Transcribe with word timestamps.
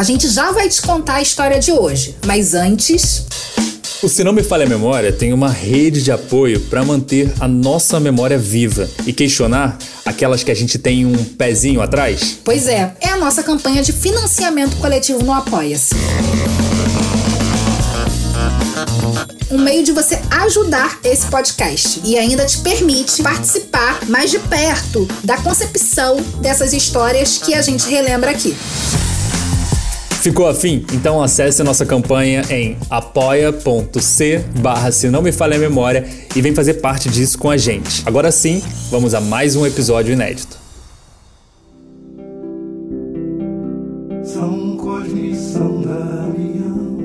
a 0.00 0.02
gente 0.02 0.30
já 0.30 0.50
vai 0.50 0.66
te 0.66 0.80
contar 0.80 1.16
a 1.16 1.20
história 1.20 1.60
de 1.60 1.70
hoje, 1.72 2.16
mas 2.24 2.54
antes. 2.54 3.26
O 4.02 4.08
Se 4.08 4.24
Não 4.24 4.32
Me 4.32 4.42
Falha 4.42 4.64
a 4.64 4.66
Memória 4.66 5.12
tem 5.12 5.30
uma 5.30 5.50
rede 5.50 6.02
de 6.02 6.10
apoio 6.10 6.58
para 6.58 6.82
manter 6.82 7.30
a 7.38 7.46
nossa 7.46 8.00
memória 8.00 8.38
viva 8.38 8.88
e 9.06 9.12
questionar 9.12 9.76
aquelas 10.06 10.42
que 10.42 10.50
a 10.50 10.54
gente 10.54 10.78
tem 10.78 11.04
um 11.04 11.22
pezinho 11.22 11.82
atrás? 11.82 12.38
Pois 12.42 12.66
é, 12.66 12.94
é 12.98 13.10
a 13.10 13.18
nossa 13.18 13.42
campanha 13.42 13.82
de 13.82 13.92
financiamento 13.92 14.74
coletivo 14.78 15.22
no 15.22 15.34
Apoia-se. 15.34 15.94
Um 19.50 19.58
meio 19.58 19.84
de 19.84 19.92
você 19.92 20.18
ajudar 20.30 20.98
esse 21.04 21.26
podcast 21.26 22.00
e 22.04 22.16
ainda 22.16 22.46
te 22.46 22.56
permite 22.60 23.22
participar 23.22 24.08
mais 24.08 24.30
de 24.30 24.38
perto 24.38 25.06
da 25.22 25.36
concepção 25.36 26.16
dessas 26.40 26.72
histórias 26.72 27.36
que 27.36 27.52
a 27.52 27.60
gente 27.60 27.86
relembra 27.86 28.30
aqui. 28.30 28.56
Ficou 30.20 30.46
afim? 30.46 30.84
Então 30.92 31.22
acesse 31.22 31.62
nossa 31.62 31.86
campanha 31.86 32.42
em 32.50 32.76
apoia.c 32.90 34.44
barra 34.60 34.92
se 34.92 35.08
não 35.08 35.22
me 35.22 35.32
falha 35.32 35.56
a 35.56 35.58
memória 35.58 36.06
e 36.36 36.42
vem 36.42 36.54
fazer 36.54 36.74
parte 36.74 37.08
disso 37.08 37.38
com 37.38 37.48
a 37.48 37.56
gente. 37.56 38.02
Agora 38.04 38.30
sim, 38.30 38.62
vamos 38.90 39.14
a 39.14 39.20
mais 39.20 39.56
um 39.56 39.64
episódio 39.64 40.12
inédito. 40.12 40.58
São 44.22 44.76
Cosme 44.76 45.34
São 45.34 45.80
Damião, 45.80 46.98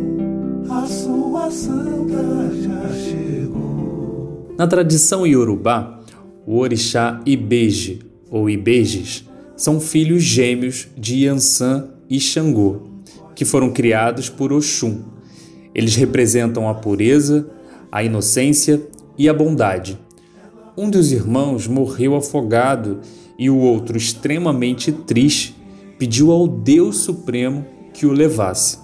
a 0.70 0.85
sua 0.85 1.49
santa 1.49 2.51
já 2.61 2.93
chegou. 3.01 4.53
Na 4.57 4.67
tradição 4.67 5.25
iorubá, 5.25 6.01
o 6.45 6.57
orixá 6.57 7.21
Ibeje 7.25 8.01
ou 8.29 8.49
Ibejes 8.49 9.23
são 9.55 9.79
filhos 9.79 10.21
gêmeos 10.21 10.89
de 10.97 11.23
Yansan 11.23 11.87
e 12.09 12.20
Xangô 12.20 12.93
que 13.35 13.45
foram 13.45 13.71
criados 13.71 14.30
por 14.30 14.53
Oxum. 14.53 15.03
Eles 15.73 15.96
representam 15.96 16.70
a 16.70 16.73
pureza, 16.73 17.48
a 17.91 18.04
inocência 18.04 18.82
e 19.18 19.27
a 19.27 19.34
bondade. 19.34 19.99
Um 20.77 20.90
dos 20.90 21.12
irmãos 21.12 21.68
morreu 21.68 22.15
afogado 22.15 23.01
e 23.37 23.49
o 23.49 23.57
outro, 23.57 23.98
extremamente 23.98 24.91
triste, 24.91 25.55
pediu 25.99 26.32
ao 26.32 26.48
Deus 26.48 26.98
Supremo 26.98 27.65
que 27.93 28.05
o 28.05 28.12
levasse. 28.12 28.79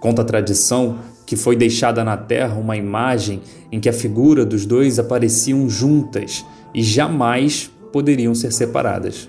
Conta 0.00 0.22
a 0.22 0.24
tradição 0.24 0.98
que 1.26 1.36
foi 1.36 1.56
deixada 1.56 2.04
na 2.04 2.16
terra 2.16 2.54
uma 2.58 2.76
imagem 2.76 3.40
em 3.72 3.80
que 3.80 3.88
a 3.88 3.92
figura 3.92 4.44
dos 4.44 4.66
dois 4.66 4.98
apareciam 4.98 5.68
juntas 5.68 6.44
e 6.74 6.82
jamais 6.82 7.70
poderiam 7.92 8.34
ser 8.34 8.52
separadas. 8.52 9.28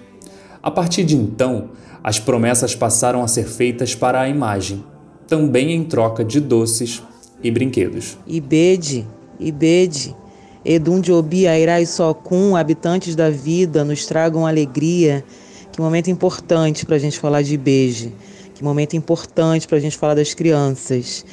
A 0.62 0.70
partir 0.70 1.04
de 1.04 1.16
então, 1.16 1.70
as 2.06 2.20
promessas 2.20 2.76
passaram 2.76 3.24
a 3.24 3.28
ser 3.28 3.48
feitas 3.48 3.96
para 3.96 4.22
a 4.22 4.30
imagem, 4.30 4.86
também 5.28 5.72
em 5.72 5.84
troca 5.84 6.24
de 6.24 6.40
doces 6.40 7.02
e 7.42 7.50
brinquedos. 7.50 8.16
Ibede, 8.28 9.08
Ibede, 9.40 10.16
Edum 10.64 11.02
de 11.02 11.12
Obi, 11.12 11.48
Airai 11.48 11.84
Socum, 11.88 12.56
habitantes 12.56 13.16
da 13.16 13.32
vida, 13.32 13.84
nos 13.84 14.06
tragam 14.06 14.46
alegria. 14.46 15.26
Que 15.72 15.82
momento 15.82 16.12
importante 16.12 16.86
para 16.86 16.96
a 16.96 17.00
gente 17.00 17.18
falar 17.18 17.42
de 17.42 17.56
Ibeje. 17.56 18.14
Que 18.54 18.64
momento 18.64 18.96
importante 18.96 19.68
para 19.68 19.80
a 19.80 19.82
gente 19.82 19.98
falar 19.98 20.14
das 20.14 20.36
crianças. 20.36 21.26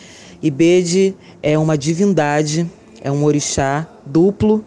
Ibede 0.43 1.15
é 1.43 1.59
uma 1.59 1.77
divindade, 1.77 2.67
é 3.03 3.13
um 3.13 3.25
orixá 3.25 3.87
duplo 4.07 4.65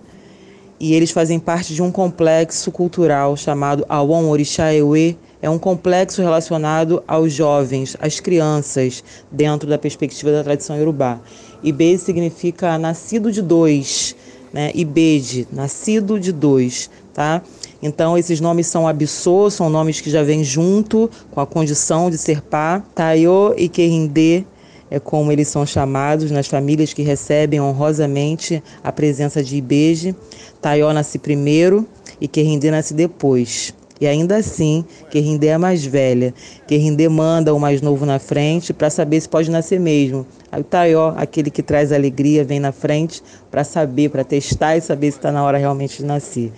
e 0.79 0.93
eles 0.93 1.09
fazem 1.09 1.39
parte 1.39 1.73
de 1.73 1.81
um 1.81 1.91
complexo 1.91 2.71
cultural 2.71 3.35
chamado 3.35 3.83
Awon 3.89 4.29
Orixá 4.29 4.71
Ewe, 4.71 5.17
é 5.45 5.49
um 5.49 5.59
complexo 5.59 6.23
relacionado 6.23 7.03
aos 7.07 7.31
jovens, 7.31 7.95
às 8.01 8.19
crianças, 8.19 9.03
dentro 9.31 9.69
da 9.69 9.77
perspectiva 9.77 10.31
da 10.31 10.43
tradição 10.43 10.75
iorubá. 10.75 11.19
Ibe 11.61 11.99
significa 11.99 12.79
nascido 12.79 13.31
de 13.31 13.43
dois, 13.43 14.15
né? 14.51 14.71
Ibeje, 14.73 15.47
nascido 15.53 16.19
de 16.19 16.31
dois, 16.31 16.89
tá? 17.13 17.43
Então, 17.79 18.17
esses 18.17 18.41
nomes 18.41 18.65
são 18.65 18.87
abissô, 18.87 19.51
são 19.51 19.69
nomes 19.69 20.01
que 20.01 20.09
já 20.09 20.23
vêm 20.23 20.43
junto 20.43 21.11
com 21.29 21.39
a 21.39 21.45
condição 21.45 22.09
de 22.09 22.17
ser 22.17 22.41
pá. 22.41 22.83
Tayo 22.95 23.53
e 23.55 23.69
Querindê 23.69 24.43
é 24.89 24.99
como 24.99 25.31
eles 25.31 25.47
são 25.47 25.63
chamados 25.63 26.31
nas 26.31 26.47
famílias 26.47 26.91
que 26.91 27.03
recebem 27.03 27.61
honrosamente 27.61 28.63
a 28.83 28.91
presença 28.91 29.43
de 29.43 29.57
Ibeje. 29.57 30.15
Tayo 30.59 30.91
nasce 30.91 31.19
primeiro 31.19 31.87
e 32.19 32.27
Querindê 32.27 32.71
nasce 32.71 32.95
depois. 32.95 33.75
E 33.99 34.05
ainda 34.07 34.35
assim, 34.35 34.83
Querrindê 35.09 35.47
é 35.47 35.53
a 35.53 35.59
mais 35.59 35.85
velha. 35.85 36.33
Querrindê 36.67 37.07
manda 37.07 37.53
o 37.53 37.59
mais 37.59 37.81
novo 37.81 38.05
na 38.05 38.19
frente 38.19 38.73
para 38.73 38.89
saber 38.89 39.21
se 39.21 39.29
pode 39.29 39.49
nascer 39.49 39.79
mesmo. 39.79 40.25
Aí 40.51 40.61
o 40.61 40.63
Taió, 40.63 41.13
aquele 41.15 41.49
que 41.49 41.63
traz 41.63 41.91
alegria, 41.91 42.43
vem 42.43 42.59
na 42.59 42.71
frente 42.71 43.21
para 43.49 43.63
saber, 43.63 44.09
para 44.09 44.23
testar 44.23 44.75
e 44.75 44.81
saber 44.81 45.11
se 45.11 45.17
está 45.17 45.31
na 45.31 45.43
hora 45.43 45.57
realmente 45.57 45.97
de 45.97 46.05
nascer. 46.05 46.51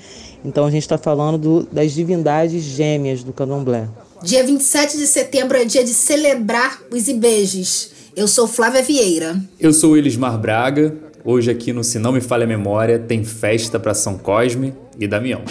Então 0.43 0.65
a 0.65 0.71
gente 0.71 0.83
está 0.83 0.97
falando 0.97 1.37
do, 1.37 1.67
das 1.71 1.91
divindades 1.91 2.63
gêmeas 2.63 3.23
do 3.23 3.31
candomblé. 3.31 3.87
Dia 4.23 4.43
27 4.43 4.97
de 4.97 5.05
setembro 5.05 5.57
é 5.57 5.65
dia 5.65 5.83
de 5.83 5.93
celebrar 5.93 6.81
os 6.91 7.07
Ibejes. 7.07 7.91
Eu 8.15 8.27
sou 8.27 8.47
Flávia 8.47 8.81
Vieira. 8.81 9.39
Eu 9.59 9.71
sou 9.71 9.95
Elismar 9.95 10.39
Braga. 10.39 10.95
Hoje 11.23 11.51
aqui 11.51 11.71
no 11.71 11.83
Se 11.83 11.99
Não 11.99 12.11
Me 12.11 12.21
Falha 12.21 12.45
a 12.45 12.47
Memória 12.47 12.97
tem 12.97 13.23
festa 13.23 13.79
para 13.79 13.93
São 13.93 14.17
Cosme 14.17 14.73
e 14.99 15.07
Damião. 15.07 15.41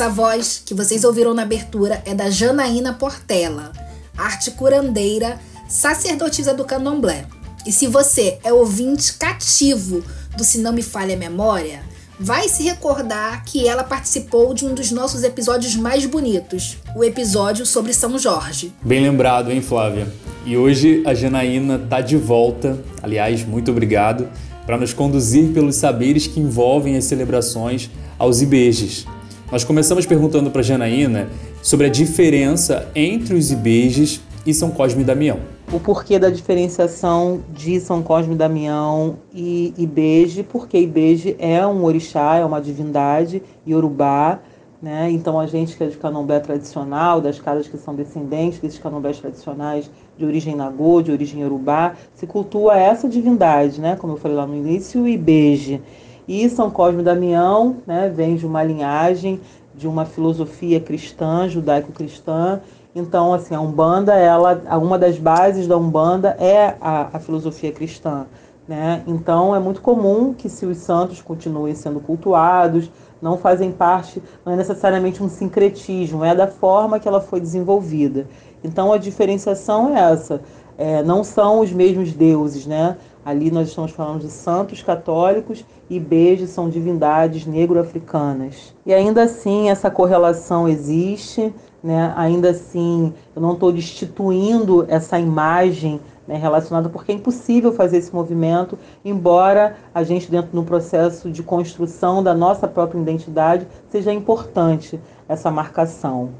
Essa 0.00 0.08
voz 0.08 0.62
que 0.64 0.72
vocês 0.72 1.04
ouviram 1.04 1.34
na 1.34 1.42
abertura 1.42 2.02
é 2.06 2.14
da 2.14 2.30
Janaína 2.30 2.94
Portela, 2.94 3.70
arte 4.16 4.50
curandeira, 4.52 5.38
sacerdotisa 5.68 6.54
do 6.54 6.64
candomblé. 6.64 7.26
E 7.66 7.70
se 7.70 7.86
você 7.86 8.38
é 8.42 8.50
ouvinte 8.50 9.12
cativo 9.12 10.02
do 10.34 10.42
Se 10.42 10.56
Não 10.56 10.72
Me 10.72 10.80
Falha 10.80 11.14
a 11.14 11.18
Memória, 11.18 11.82
vai 12.18 12.48
se 12.48 12.62
recordar 12.62 13.44
que 13.44 13.68
ela 13.68 13.84
participou 13.84 14.54
de 14.54 14.64
um 14.64 14.72
dos 14.72 14.90
nossos 14.90 15.22
episódios 15.22 15.76
mais 15.76 16.06
bonitos, 16.06 16.78
o 16.96 17.04
episódio 17.04 17.66
sobre 17.66 17.92
São 17.92 18.18
Jorge. 18.18 18.72
Bem 18.80 19.02
lembrado, 19.02 19.52
hein, 19.52 19.60
Flávia? 19.60 20.10
E 20.46 20.56
hoje 20.56 21.02
a 21.04 21.12
Janaína 21.12 21.78
tá 21.78 22.00
de 22.00 22.16
volta, 22.16 22.82
aliás, 23.02 23.44
muito 23.44 23.70
obrigado, 23.70 24.30
para 24.64 24.78
nos 24.78 24.94
conduzir 24.94 25.52
pelos 25.52 25.76
saberes 25.76 26.26
que 26.26 26.40
envolvem 26.40 26.96
as 26.96 27.04
celebrações 27.04 27.90
aos 28.18 28.40
Ibejes, 28.40 29.04
nós 29.50 29.64
começamos 29.64 30.06
perguntando 30.06 30.48
para 30.48 30.62
Janaína 30.62 31.28
sobre 31.60 31.86
a 31.86 31.90
diferença 31.90 32.88
entre 32.94 33.34
os 33.34 33.50
Ibejes 33.50 34.20
e 34.46 34.54
São 34.54 34.70
Cosme 34.70 35.02
e 35.02 35.04
Damião. 35.04 35.40
O 35.72 35.80
porquê 35.80 36.20
da 36.20 36.30
diferenciação 36.30 37.40
de 37.52 37.80
São 37.80 38.00
Cosme 38.00 38.34
e 38.34 38.36
Damião 38.36 39.16
e 39.34 39.74
Ibeje, 39.76 40.44
porque 40.44 40.78
Ibeje 40.78 41.34
é 41.38 41.66
um 41.66 41.82
orixá, 41.84 42.36
é 42.36 42.44
uma 42.44 42.60
divindade 42.60 43.42
iorubá, 43.66 44.38
né? 44.80 45.10
Então 45.10 45.38
a 45.38 45.46
gente 45.46 45.76
que 45.76 45.82
é 45.82 45.88
de 45.88 45.96
candomblé 45.96 46.38
tradicional, 46.38 47.20
das 47.20 47.40
casas 47.40 47.66
que 47.66 47.76
são 47.76 47.94
descendentes 47.94 48.60
desses 48.60 48.78
candomblés 48.78 49.18
tradicionais 49.18 49.90
de 50.16 50.24
origem 50.24 50.54
nagô, 50.54 51.02
de 51.02 51.10
origem 51.10 51.40
iorubá, 51.40 51.94
se 52.14 52.24
cultua 52.24 52.78
essa 52.78 53.08
divindade, 53.08 53.80
né? 53.80 53.96
Como 53.96 54.12
eu 54.12 54.16
falei 54.16 54.36
lá 54.36 54.46
no 54.46 54.54
início, 54.54 55.02
o 55.02 55.08
Ibeje. 55.08 55.80
E 56.30 56.48
São 56.48 56.70
Cosme 56.70 57.00
e 57.00 57.04
Damião 57.04 57.78
né, 57.84 58.08
vem 58.08 58.36
de 58.36 58.46
uma 58.46 58.62
linhagem 58.62 59.40
de 59.74 59.88
uma 59.88 60.04
filosofia 60.04 60.78
cristã, 60.78 61.48
judaico-cristã. 61.48 62.60
Então, 62.94 63.34
assim, 63.34 63.52
a 63.52 63.60
Umbanda, 63.60 64.14
ela, 64.14 64.62
uma 64.80 64.96
das 64.96 65.18
bases 65.18 65.66
da 65.66 65.76
Umbanda 65.76 66.36
é 66.38 66.76
a, 66.80 67.08
a 67.14 67.18
filosofia 67.18 67.72
cristã. 67.72 68.26
Né? 68.68 69.02
Então, 69.08 69.56
é 69.56 69.58
muito 69.58 69.80
comum 69.80 70.32
que 70.32 70.48
se 70.48 70.64
os 70.64 70.76
santos 70.76 71.20
continuem 71.20 71.74
sendo 71.74 71.98
cultuados, 71.98 72.88
não 73.20 73.36
fazem 73.36 73.72
parte, 73.72 74.22
não 74.46 74.52
é 74.52 74.56
necessariamente 74.56 75.20
um 75.20 75.28
sincretismo, 75.28 76.24
é 76.24 76.32
da 76.32 76.46
forma 76.46 77.00
que 77.00 77.08
ela 77.08 77.20
foi 77.20 77.40
desenvolvida. 77.40 78.28
Então, 78.62 78.92
a 78.92 78.98
diferenciação 78.98 79.96
é 79.96 80.12
essa. 80.12 80.40
É, 80.78 81.02
não 81.02 81.24
são 81.24 81.58
os 81.58 81.72
mesmos 81.72 82.12
deuses, 82.12 82.66
né? 82.66 82.96
Ali 83.24 83.50
nós 83.50 83.68
estamos 83.68 83.90
falando 83.90 84.20
de 84.20 84.30
santos 84.30 84.82
católicos 84.82 85.64
e 85.88 86.00
beijos 86.00 86.50
são 86.50 86.70
divindades 86.70 87.46
negro-africanas. 87.46 88.74
E 88.86 88.94
ainda 88.94 89.24
assim 89.24 89.68
essa 89.68 89.90
correlação 89.90 90.68
existe, 90.68 91.52
né? 91.82 92.12
ainda 92.16 92.50
assim 92.50 93.12
eu 93.36 93.42
não 93.42 93.52
estou 93.52 93.70
destituindo 93.70 94.86
essa 94.88 95.18
imagem 95.18 96.00
né, 96.26 96.36
relacionada, 96.36 96.88
porque 96.88 97.12
é 97.12 97.14
impossível 97.14 97.72
fazer 97.72 97.98
esse 97.98 98.14
movimento, 98.14 98.78
embora 99.04 99.76
a 99.92 100.04
gente, 100.04 100.30
dentro 100.30 100.52
do 100.52 100.62
processo 100.62 101.30
de 101.30 101.42
construção 101.42 102.22
da 102.22 102.32
nossa 102.32 102.68
própria 102.68 103.00
identidade, 103.00 103.66
seja 103.90 104.12
importante 104.12 105.00
essa 105.28 105.50
marcação. 105.50 106.30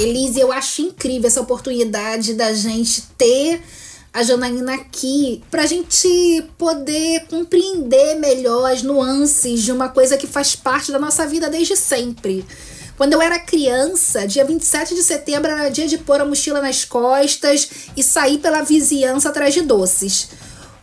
Elise, 0.00 0.40
eu 0.40 0.50
acho 0.50 0.80
incrível 0.80 1.28
essa 1.28 1.42
oportunidade 1.42 2.32
da 2.32 2.54
gente 2.54 3.02
ter 3.18 3.60
a 4.12 4.22
Janaína 4.22 4.74
aqui 4.74 5.42
para 5.50 5.62
a 5.62 5.66
gente 5.66 6.42
poder 6.56 7.26
compreender 7.28 8.14
melhor 8.14 8.72
as 8.72 8.82
nuances 8.82 9.62
de 9.62 9.70
uma 9.70 9.90
coisa 9.90 10.16
que 10.16 10.26
faz 10.26 10.56
parte 10.56 10.90
da 10.90 10.98
nossa 10.98 11.26
vida 11.26 11.50
desde 11.50 11.76
sempre. 11.76 12.46
Quando 12.96 13.12
eu 13.12 13.22
era 13.22 13.38
criança, 13.38 14.26
dia 14.26 14.44
27 14.44 14.94
de 14.94 15.02
setembro 15.02 15.50
era 15.50 15.68
dia 15.68 15.86
de 15.86 15.98
pôr 15.98 16.20
a 16.20 16.24
mochila 16.24 16.60
nas 16.60 16.84
costas 16.84 17.68
e 17.96 18.02
sair 18.02 18.38
pela 18.38 18.62
vizinhança 18.62 19.28
atrás 19.28 19.54
de 19.54 19.60
doces. 19.60 20.28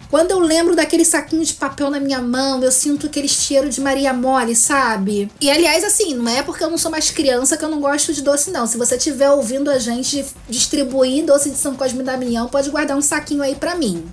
Quando 0.09 0.31
eu 0.31 0.39
lembro 0.39 0.75
daquele 0.75 1.03
saquinho 1.03 1.43
de 1.43 1.53
papel 1.53 1.89
na 1.89 1.99
minha 1.99 2.21
mão, 2.21 2.63
eu 2.63 2.71
sinto 2.71 3.07
aquele 3.07 3.27
cheiro 3.27 3.69
de 3.69 3.81
Maria 3.81 4.13
Mole, 4.13 4.55
sabe? 4.55 5.29
E 5.41 5.51
aliás, 5.51 5.83
assim, 5.83 6.15
não 6.15 6.29
é 6.29 6.41
porque 6.41 6.63
eu 6.63 6.69
não 6.69 6.77
sou 6.77 6.89
mais 6.89 7.11
criança 7.11 7.57
que 7.57 7.65
eu 7.65 7.69
não 7.69 7.81
gosto 7.81 8.13
de 8.13 8.21
doce, 8.21 8.49
não. 8.49 8.65
Se 8.65 8.77
você 8.77 8.95
estiver 8.95 9.29
ouvindo 9.29 9.69
a 9.69 9.77
gente 9.77 10.25
distribuir 10.47 11.25
doce 11.25 11.49
de 11.49 11.57
São 11.57 11.75
Cosme 11.75 11.99
e 11.99 12.03
Damião, 12.03 12.47
pode 12.47 12.69
guardar 12.69 12.95
um 12.95 13.01
saquinho 13.01 13.43
aí 13.43 13.55
para 13.55 13.75
mim. 13.75 14.05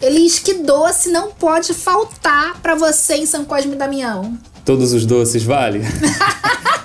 Elis, 0.00 0.38
que 0.38 0.54
doce 0.54 1.10
não 1.10 1.30
pode 1.30 1.74
faltar 1.74 2.60
para 2.62 2.74
você 2.74 3.16
em 3.16 3.26
São 3.26 3.44
Cosme 3.44 3.74
e 3.74 3.76
Damião? 3.76 4.38
Todos 4.64 4.94
os 4.94 5.04
doces, 5.04 5.42
vale? 5.42 5.82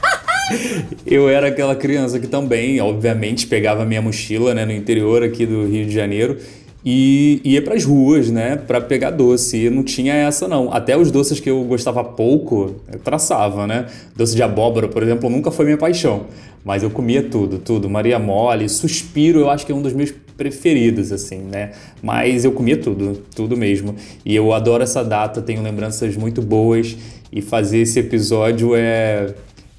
eu 1.06 1.30
era 1.30 1.48
aquela 1.48 1.76
criança 1.76 2.20
que 2.20 2.28
também, 2.28 2.82
obviamente, 2.82 3.48
pegava 3.48 3.86
minha 3.86 4.02
mochila 4.02 4.54
né, 4.54 4.66
no 4.66 4.72
interior 4.74 5.24
aqui 5.24 5.46
do 5.46 5.66
Rio 5.66 5.86
de 5.86 5.94
Janeiro 5.94 6.38
e 6.86 7.40
ia 7.44 7.62
para 7.62 7.76
as 7.76 7.86
ruas, 7.86 8.30
né, 8.30 8.58
para 8.58 8.82
pegar 8.82 9.12
doce. 9.12 9.66
E 9.66 9.70
não 9.70 9.84
tinha 9.84 10.14
essa 10.14 10.48
não. 10.48 10.74
Até 10.74 10.98
os 10.98 11.12
doces 11.12 11.40
que 11.40 11.50
eu 11.50 11.64
gostava 11.64 12.04
pouco, 12.04 12.76
eu 12.92 13.00
traçava, 13.00 13.66
né? 13.66 13.86
Doce 14.16 14.36
de 14.36 14.44
abóbora, 14.44 14.88
por 14.88 15.02
exemplo, 15.02 15.30
nunca 15.30 15.50
foi 15.52 15.66
minha 15.66 15.78
paixão, 15.78 16.26
mas 16.64 16.84
eu 16.84 16.90
comia 16.90 17.24
tudo, 17.24 17.58
tudo. 17.58 17.90
Maria 17.90 18.20
mole, 18.20 18.68
suspiro, 18.68 19.40
eu 19.40 19.50
acho 19.50 19.66
que 19.66 19.72
é 19.72 19.76
um 19.76 19.82
dos 19.82 19.94
meus 19.94 20.14
preferidos 20.36 21.12
assim, 21.12 21.40
né? 21.40 21.72
Mas 22.02 22.44
eu 22.44 22.52
comia 22.52 22.78
tudo, 22.78 23.22
tudo 23.36 23.56
mesmo. 23.56 23.96
E 24.26 24.36
eu 24.36 24.52
adoro 24.52 24.84
essa 24.84 25.04
data, 25.04 25.42
tenho 25.42 25.62
lembranças 25.62 26.18
muito 26.18 26.42
boas 26.42 26.98
e 27.32 27.42
fazer 27.42 27.80
esse 27.80 28.00
episódio 28.00 28.76
é 28.76 29.34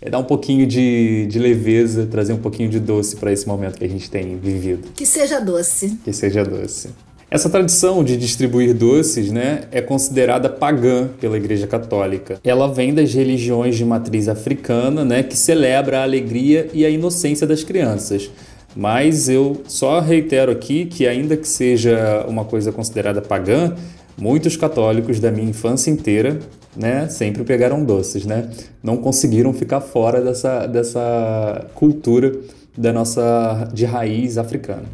é 0.04 0.10
dar 0.10 0.18
um 0.18 0.24
pouquinho 0.24 0.66
de, 0.66 1.26
de 1.30 1.38
leveza, 1.38 2.06
trazer 2.06 2.34
um 2.34 2.38
pouquinho 2.38 2.68
de 2.68 2.78
doce 2.78 3.16
para 3.16 3.32
esse 3.32 3.48
momento 3.48 3.78
que 3.78 3.84
a 3.84 3.88
gente 3.88 4.10
tem 4.10 4.36
vivido. 4.36 4.88
Que 4.94 5.06
seja 5.06 5.40
doce. 5.40 5.98
Que 6.04 6.12
seja 6.12 6.44
doce. 6.44 6.90
Essa 7.30 7.48
tradição 7.48 8.04
de 8.04 8.14
distribuir 8.18 8.74
doces 8.74 9.32
né, 9.32 9.62
é 9.72 9.80
considerada 9.80 10.50
pagã 10.50 11.08
pela 11.18 11.38
Igreja 11.38 11.66
Católica. 11.66 12.38
Ela 12.44 12.68
vem 12.68 12.92
das 12.92 13.14
religiões 13.14 13.76
de 13.76 13.84
matriz 13.84 14.28
africana, 14.28 15.06
né, 15.06 15.22
que 15.22 15.36
celebra 15.36 16.00
a 16.00 16.02
alegria 16.02 16.68
e 16.74 16.84
a 16.84 16.90
inocência 16.90 17.46
das 17.46 17.64
crianças. 17.64 18.30
Mas 18.76 19.30
eu 19.30 19.62
só 19.66 20.00
reitero 20.00 20.52
aqui 20.52 20.84
que, 20.84 21.06
ainda 21.06 21.34
que 21.34 21.48
seja 21.48 22.26
uma 22.28 22.44
coisa 22.44 22.70
considerada 22.70 23.22
pagã, 23.22 23.74
muitos 24.18 24.54
católicos 24.54 25.18
da 25.18 25.30
minha 25.30 25.48
infância 25.48 25.90
inteira 25.90 26.38
né, 26.76 27.08
sempre 27.08 27.44
pegaram 27.44 27.84
doces, 27.84 28.24
né? 28.24 28.50
Não 28.82 28.96
conseguiram 28.96 29.52
ficar 29.52 29.80
fora 29.80 30.20
dessa, 30.20 30.66
dessa 30.66 31.66
cultura 31.74 32.32
da 32.76 32.92
nossa 32.92 33.68
de 33.72 33.84
raiz 33.84 34.36
africana. 34.36 34.84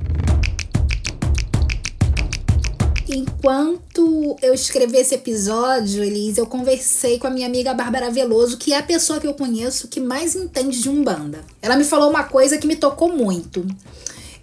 Enquanto 3.09 4.37
eu 4.41 4.55
escrevi 4.55 4.99
esse 4.99 5.17
episódio, 5.17 6.05
Elise, 6.05 6.39
eu 6.39 6.47
conversei 6.47 7.19
com 7.19 7.27
a 7.27 7.31
minha 7.31 7.47
amiga 7.47 7.75
Bárbara 7.75 8.09
Veloso, 8.09 8.57
que 8.57 8.73
é 8.73 8.79
a 8.79 8.83
pessoa 8.83 9.19
que 9.19 9.27
eu 9.27 9.35
conheço 9.35 9.89
que 9.89 9.99
mais 9.99 10.37
entende 10.37 10.81
de 10.81 10.89
Umbanda. 10.89 11.41
Ela 11.61 11.77
me 11.77 11.83
falou 11.83 12.09
uma 12.09 12.23
coisa 12.23 12.57
que 12.57 12.69
me 12.69 12.77
tocou 12.77 13.13
muito 13.13 13.67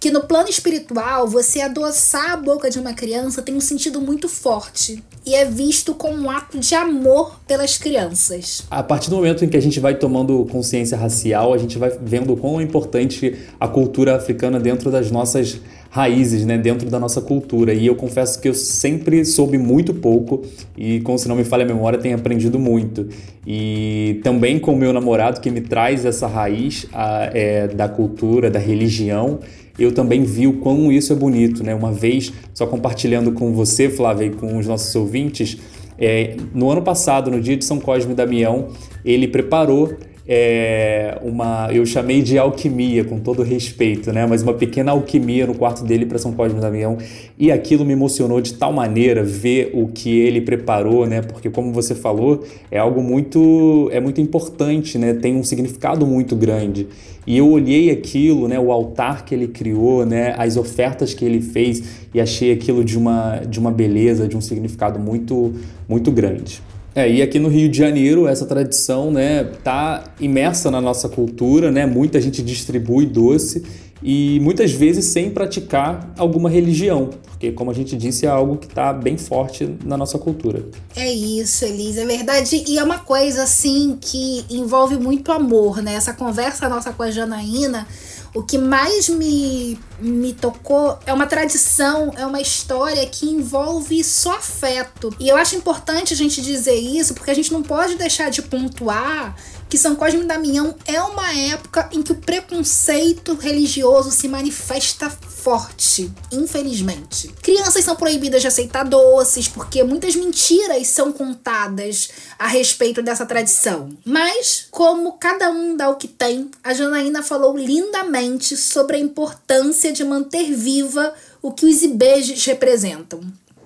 que 0.00 0.10
no 0.10 0.22
plano 0.22 0.48
espiritual, 0.48 1.26
você 1.26 1.60
adoçar 1.60 2.32
a 2.32 2.36
boca 2.36 2.70
de 2.70 2.78
uma 2.78 2.92
criança 2.92 3.42
tem 3.42 3.54
um 3.54 3.60
sentido 3.60 4.00
muito 4.00 4.28
forte 4.28 5.02
e 5.26 5.34
é 5.34 5.44
visto 5.44 5.94
como 5.94 6.16
um 6.16 6.30
ato 6.30 6.58
de 6.58 6.74
amor 6.74 7.38
pelas 7.46 7.76
crianças. 7.76 8.62
A 8.70 8.82
partir 8.82 9.10
do 9.10 9.16
momento 9.16 9.44
em 9.44 9.48
que 9.48 9.56
a 9.56 9.62
gente 9.62 9.80
vai 9.80 9.94
tomando 9.94 10.46
consciência 10.50 10.96
racial, 10.96 11.52
a 11.52 11.58
gente 11.58 11.76
vai 11.78 11.90
vendo 12.00 12.36
quão 12.36 12.60
importante 12.62 13.36
a 13.58 13.68
cultura 13.68 14.16
africana 14.16 14.58
dentro 14.58 14.90
das 14.90 15.10
nossas 15.10 15.60
raízes, 15.90 16.44
né, 16.44 16.58
dentro 16.58 16.88
da 16.90 16.98
nossa 16.98 17.20
cultura. 17.20 17.72
E 17.72 17.86
eu 17.86 17.94
confesso 17.94 18.40
que 18.40 18.48
eu 18.48 18.54
sempre 18.54 19.24
soube 19.24 19.58
muito 19.58 19.94
pouco 19.94 20.42
e, 20.76 21.00
como 21.00 21.18
se 21.18 21.28
não 21.28 21.36
me 21.36 21.44
falha 21.44 21.64
a 21.64 21.66
memória, 21.66 21.98
tenho 21.98 22.14
aprendido 22.14 22.58
muito. 22.58 23.08
E 23.46 24.20
também 24.22 24.58
com 24.58 24.74
o 24.74 24.76
meu 24.76 24.92
namorado, 24.92 25.40
que 25.40 25.50
me 25.50 25.60
traz 25.60 26.04
essa 26.04 26.26
raiz 26.26 26.86
a, 26.92 27.30
é, 27.32 27.68
da 27.68 27.88
cultura, 27.88 28.50
da 28.50 28.58
religião, 28.58 29.40
eu 29.78 29.92
também 29.92 30.22
vi 30.22 30.46
o 30.46 30.54
quão 30.54 30.90
isso 30.90 31.12
é 31.12 31.16
bonito, 31.16 31.62
né? 31.62 31.74
Uma 31.74 31.92
vez, 31.92 32.32
só 32.52 32.66
compartilhando 32.66 33.32
com 33.32 33.52
você, 33.52 33.88
Flávia, 33.88 34.26
e 34.26 34.30
com 34.30 34.58
os 34.58 34.66
nossos 34.66 34.94
ouvintes, 34.94 35.58
é, 35.98 36.36
no 36.54 36.70
ano 36.70 36.82
passado, 36.82 37.30
no 37.30 37.40
dia 37.40 37.56
de 37.56 37.64
São 37.64 37.80
Cosme 37.80 38.12
e 38.12 38.14
Damião, 38.14 38.68
ele 39.04 39.28
preparou 39.28 39.96
é, 40.30 41.16
uma, 41.22 41.70
eu 41.72 41.86
chamei 41.86 42.20
de 42.20 42.36
alquimia, 42.36 43.02
com 43.02 43.18
todo 43.18 43.42
respeito, 43.42 44.12
né? 44.12 44.26
Mas 44.26 44.42
uma 44.42 44.52
pequena 44.52 44.92
alquimia 44.92 45.46
no 45.46 45.54
quarto 45.54 45.82
dele 45.82 46.04
para 46.04 46.18
São 46.18 46.32
Cosme 46.32 46.58
e 46.58 46.60
Damião. 46.60 46.98
E 47.38 47.50
aquilo 47.50 47.82
me 47.82 47.94
emocionou 47.94 48.38
de 48.42 48.52
tal 48.52 48.70
maneira 48.70 49.24
ver 49.24 49.70
o 49.72 49.88
que 49.88 50.10
ele 50.10 50.42
preparou, 50.42 51.06
né? 51.06 51.22
Porque 51.22 51.48
como 51.48 51.72
você 51.72 51.94
falou, 51.94 52.44
é 52.70 52.78
algo 52.78 53.02
muito, 53.02 53.88
é 53.90 54.00
muito 54.00 54.20
importante, 54.20 54.98
né? 54.98 55.14
Tem 55.14 55.34
um 55.34 55.42
significado 55.42 56.06
muito 56.06 56.36
grande. 56.36 56.86
E 57.26 57.38
eu 57.38 57.48
olhei 57.48 57.90
aquilo, 57.90 58.48
né? 58.48 58.60
O 58.60 58.70
altar 58.70 59.24
que 59.24 59.34
ele 59.34 59.48
criou, 59.48 60.04
né? 60.04 60.34
As 60.36 60.58
ofertas 60.58 61.14
que 61.14 61.24
ele 61.24 61.40
fez 61.40 62.06
e 62.12 62.20
achei 62.20 62.52
aquilo 62.52 62.84
de 62.84 62.98
uma, 62.98 63.38
de 63.48 63.58
uma 63.58 63.70
beleza, 63.70 64.28
de 64.28 64.36
um 64.36 64.42
significado 64.42 64.98
muito, 64.98 65.54
muito 65.88 66.12
grande. 66.12 66.67
É, 66.98 67.08
e 67.08 67.22
aqui 67.22 67.38
no 67.38 67.48
Rio 67.48 67.68
de 67.68 67.78
Janeiro, 67.78 68.26
essa 68.26 68.44
tradição 68.44 69.12
né, 69.12 69.44
tá 69.62 70.02
imersa 70.18 70.68
na 70.68 70.80
nossa 70.80 71.08
cultura, 71.08 71.70
né? 71.70 71.86
Muita 71.86 72.20
gente 72.20 72.42
distribui 72.42 73.06
doce 73.06 73.62
e 74.02 74.40
muitas 74.40 74.72
vezes 74.72 75.04
sem 75.04 75.30
praticar 75.30 76.12
alguma 76.18 76.50
religião, 76.50 77.10
porque, 77.22 77.52
como 77.52 77.70
a 77.70 77.74
gente 77.74 77.96
disse, 77.96 78.26
é 78.26 78.28
algo 78.28 78.56
que 78.56 78.66
está 78.66 78.92
bem 78.92 79.16
forte 79.16 79.76
na 79.84 79.96
nossa 79.96 80.18
cultura. 80.18 80.64
É 80.96 81.08
isso, 81.08 81.64
Elisa, 81.64 82.00
é 82.00 82.04
verdade. 82.04 82.64
E 82.66 82.80
é 82.80 82.82
uma 82.82 82.98
coisa 82.98 83.44
assim 83.44 83.96
que 84.00 84.44
envolve 84.50 84.98
muito 84.98 85.30
amor, 85.30 85.80
né? 85.80 85.94
Essa 85.94 86.12
conversa 86.12 86.68
nossa 86.68 86.92
com 86.92 87.04
a 87.04 87.12
Janaína 87.12 87.86
o 88.34 88.42
que 88.42 88.58
mais 88.58 89.08
me, 89.08 89.78
me 90.00 90.32
tocou 90.32 90.98
é 91.06 91.12
uma 91.12 91.26
tradição, 91.26 92.12
é 92.16 92.24
uma 92.24 92.40
história 92.40 93.04
que 93.06 93.26
envolve 93.26 94.02
só 94.04 94.36
afeto. 94.36 95.14
E 95.18 95.28
eu 95.28 95.36
acho 95.36 95.56
importante 95.56 96.14
a 96.14 96.16
gente 96.16 96.40
dizer 96.40 96.76
isso, 96.76 97.14
porque 97.14 97.30
a 97.30 97.34
gente 97.34 97.52
não 97.52 97.62
pode 97.62 97.96
deixar 97.96 98.30
de 98.30 98.42
pontuar 98.42 99.34
que 99.68 99.76
São 99.76 99.94
Cosme 99.94 100.22
e 100.22 100.24
Damião 100.24 100.74
é 100.86 101.00
uma 101.02 101.30
época 101.34 101.88
em 101.92 102.02
que 102.02 102.12
o 102.12 102.16
preconceito 102.16 103.34
religioso 103.34 104.10
se 104.10 104.26
manifesta 104.26 105.10
forte, 105.10 106.10
infelizmente. 106.32 107.28
Crianças 107.42 107.84
são 107.84 107.94
proibidas 107.94 108.40
de 108.40 108.48
aceitar 108.48 108.84
doces 108.84 109.46
porque 109.46 109.82
muitas 109.84 110.16
mentiras 110.16 110.88
são 110.88 111.12
contadas 111.12 112.08
a 112.38 112.46
respeito 112.46 113.02
dessa 113.02 113.26
tradição. 113.26 113.90
Mas, 114.04 114.66
como 114.70 115.12
cada 115.12 115.50
um 115.50 115.76
dá 115.76 115.88
o 115.90 115.96
que 115.96 116.08
tem, 116.08 116.50
a 116.64 116.72
Janaína 116.72 117.22
falou 117.22 117.56
lindamente 117.56 118.56
sobre 118.56 118.96
a 118.96 119.00
importância 119.00 119.87
de 119.92 120.04
manter 120.04 120.52
viva 120.52 121.12
o 121.42 121.52
que 121.52 121.66
os 121.66 121.82
ibejes 121.82 122.44
representam. 122.44 123.20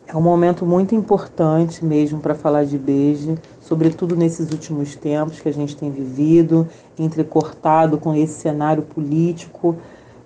É 0.07 0.17
um 0.17 0.21
momento 0.21 0.67
muito 0.67 0.95
importante 0.95 1.83
mesmo 1.85 2.21
para 2.21 2.35
falar 2.35 2.65
de 2.65 2.77
beijo, 2.77 3.37
sobretudo 3.61 4.15
nesses 4.15 4.51
últimos 4.51 4.95
tempos 4.95 5.41
que 5.41 5.49
a 5.49 5.53
gente 5.53 5.75
tem 5.75 5.91
vivido, 5.91 6.69
entrecortado 6.99 7.97
com 7.97 8.15
esse 8.15 8.41
cenário 8.41 8.83
político, 8.83 9.77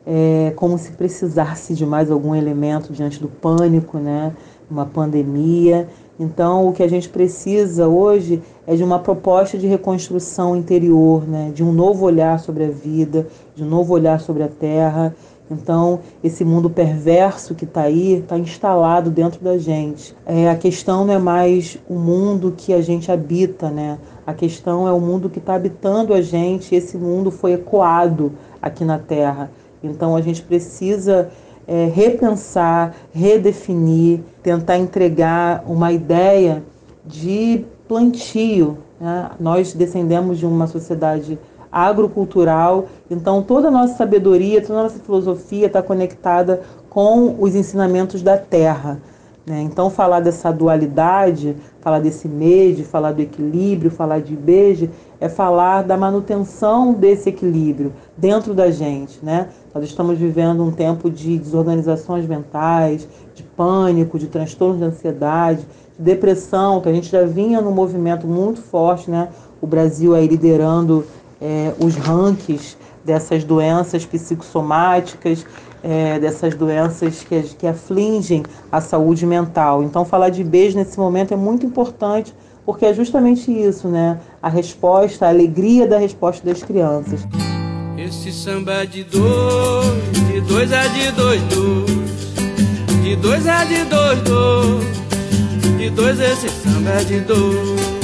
é, 0.04 0.52
como 0.56 0.78
se 0.78 0.90
precisasse 0.92 1.74
de 1.74 1.86
mais 1.86 2.10
algum 2.10 2.34
elemento 2.34 2.92
diante 2.92 3.20
do 3.20 3.28
pânico, 3.28 3.98
né? 3.98 4.34
uma 4.68 4.86
pandemia. 4.86 5.88
Então, 6.18 6.68
o 6.68 6.72
que 6.72 6.82
a 6.82 6.88
gente 6.88 7.08
precisa 7.08 7.86
hoje 7.86 8.42
é 8.66 8.74
de 8.74 8.82
uma 8.82 8.98
proposta 8.98 9.58
de 9.58 9.66
reconstrução 9.66 10.56
interior, 10.56 11.28
né? 11.28 11.52
de 11.54 11.62
um 11.62 11.72
novo 11.72 12.06
olhar 12.06 12.40
sobre 12.40 12.64
a 12.64 12.70
vida, 12.70 13.28
de 13.54 13.62
um 13.62 13.68
novo 13.68 13.92
olhar 13.94 14.20
sobre 14.20 14.42
a 14.42 14.48
terra 14.48 15.14
então, 15.50 16.00
esse 16.24 16.44
mundo 16.44 16.68
perverso 16.68 17.54
que 17.54 17.64
está 17.64 17.82
aí 17.82 18.14
está 18.14 18.36
instalado 18.36 19.10
dentro 19.10 19.42
da 19.42 19.56
gente. 19.56 20.14
É, 20.26 20.50
a 20.50 20.56
questão 20.56 21.04
não 21.04 21.14
é 21.14 21.18
mais 21.18 21.78
o 21.88 21.94
mundo 21.94 22.52
que 22.56 22.72
a 22.72 22.82
gente 22.82 23.12
habita, 23.12 23.70
né? 23.70 23.98
A 24.26 24.34
questão 24.34 24.88
é 24.88 24.92
o 24.92 25.00
mundo 25.00 25.30
que 25.30 25.38
está 25.38 25.54
habitando 25.54 26.12
a 26.12 26.20
gente. 26.20 26.74
Esse 26.74 26.96
mundo 26.96 27.30
foi 27.30 27.52
ecoado 27.52 28.32
aqui 28.60 28.84
na 28.84 28.98
Terra. 28.98 29.50
Então, 29.84 30.16
a 30.16 30.20
gente 30.20 30.42
precisa 30.42 31.30
é, 31.66 31.86
repensar, 31.86 32.96
redefinir, 33.14 34.20
tentar 34.42 34.78
entregar 34.78 35.62
uma 35.64 35.92
ideia 35.92 36.64
de 37.04 37.64
plantio. 37.86 38.78
Né? 39.00 39.30
Nós 39.38 39.72
descendemos 39.72 40.38
de 40.38 40.46
uma 40.46 40.66
sociedade 40.66 41.38
agrocultural. 41.76 42.86
Então, 43.10 43.42
toda 43.42 43.68
a 43.68 43.70
nossa 43.70 43.94
sabedoria, 43.96 44.62
toda 44.62 44.80
a 44.80 44.82
nossa 44.84 44.98
filosofia 44.98 45.66
está 45.66 45.82
conectada 45.82 46.62
com 46.88 47.36
os 47.38 47.54
ensinamentos 47.54 48.22
da 48.22 48.38
terra. 48.38 48.98
Né? 49.44 49.60
Então, 49.60 49.90
falar 49.90 50.20
dessa 50.20 50.50
dualidade, 50.50 51.54
falar 51.82 52.00
desse 52.00 52.26
mês, 52.26 52.80
falar 52.88 53.12
do 53.12 53.20
equilíbrio, 53.20 53.90
falar 53.90 54.20
de 54.20 54.34
beijo, 54.34 54.88
é 55.20 55.28
falar 55.28 55.82
da 55.82 55.98
manutenção 55.98 56.94
desse 56.94 57.28
equilíbrio 57.28 57.92
dentro 58.16 58.54
da 58.54 58.70
gente. 58.70 59.22
Né? 59.22 59.48
Nós 59.74 59.84
estamos 59.84 60.18
vivendo 60.18 60.64
um 60.64 60.72
tempo 60.72 61.10
de 61.10 61.38
desorganizações 61.38 62.26
mentais, 62.26 63.06
de 63.34 63.42
pânico, 63.42 64.18
de 64.18 64.28
transtorno 64.28 64.78
de 64.78 64.84
ansiedade, 64.84 65.60
de 65.96 66.02
depressão, 66.02 66.80
que 66.80 66.88
a 66.88 66.92
gente 66.92 67.10
já 67.10 67.24
vinha 67.24 67.60
num 67.60 67.70
movimento 67.70 68.26
muito 68.26 68.62
forte, 68.62 69.10
né? 69.10 69.28
o 69.60 69.66
Brasil 69.66 70.14
aí 70.14 70.26
liderando 70.26 71.04
é, 71.40 71.72
os 71.78 71.96
rankings 71.96 72.76
dessas 73.04 73.44
doenças 73.44 74.04
psicossomáticas 74.04 75.44
é, 75.86 76.18
dessas 76.18 76.54
doenças 76.54 77.22
que, 77.22 77.40
que 77.42 77.66
afligem 77.66 78.42
a 78.72 78.80
saúde 78.80 79.24
mental. 79.24 79.84
Então, 79.84 80.04
falar 80.04 80.30
de 80.30 80.42
beijo 80.42 80.76
nesse 80.76 80.98
momento 80.98 81.32
é 81.32 81.36
muito 81.36 81.64
importante, 81.64 82.34
porque 82.64 82.86
é 82.86 82.92
justamente 82.92 83.52
isso, 83.52 83.86
né? 83.86 84.18
A 84.42 84.48
resposta, 84.48 85.26
a 85.26 85.28
alegria 85.28 85.86
da 85.86 85.96
resposta 85.96 86.44
das 86.44 86.60
crianças. 86.62 87.26
Esse 87.96 88.32
samba 88.32 88.72
é 88.82 88.86
de 88.86 89.04
dois, 89.04 89.86
de 90.12 90.40
dois 90.40 90.72
é 90.72 90.88
de 90.88 91.12
dois, 91.12 91.42
dois. 91.42 92.06
De 93.02 93.16
dois 93.16 93.46
é 93.46 93.64
de 93.64 93.84
dois, 93.84 94.22
dois. 94.22 95.78
De 95.78 95.90
dois 95.90 96.20
esse 96.20 96.48
samba 96.48 97.04
de 97.04 97.20
dois. 97.20 97.95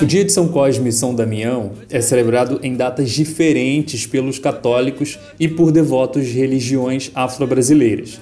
O 0.00 0.06
dia 0.06 0.24
de 0.24 0.32
São 0.32 0.46
Cosme 0.46 0.90
e 0.90 0.92
São 0.92 1.12
Damião 1.12 1.72
é 1.90 2.00
celebrado 2.00 2.60
em 2.62 2.74
datas 2.74 3.10
diferentes 3.10 4.06
pelos 4.06 4.38
católicos 4.38 5.18
e 5.40 5.48
por 5.48 5.72
devotos 5.72 6.26
de 6.26 6.38
religiões 6.38 7.10
afro-brasileiras. 7.14 8.20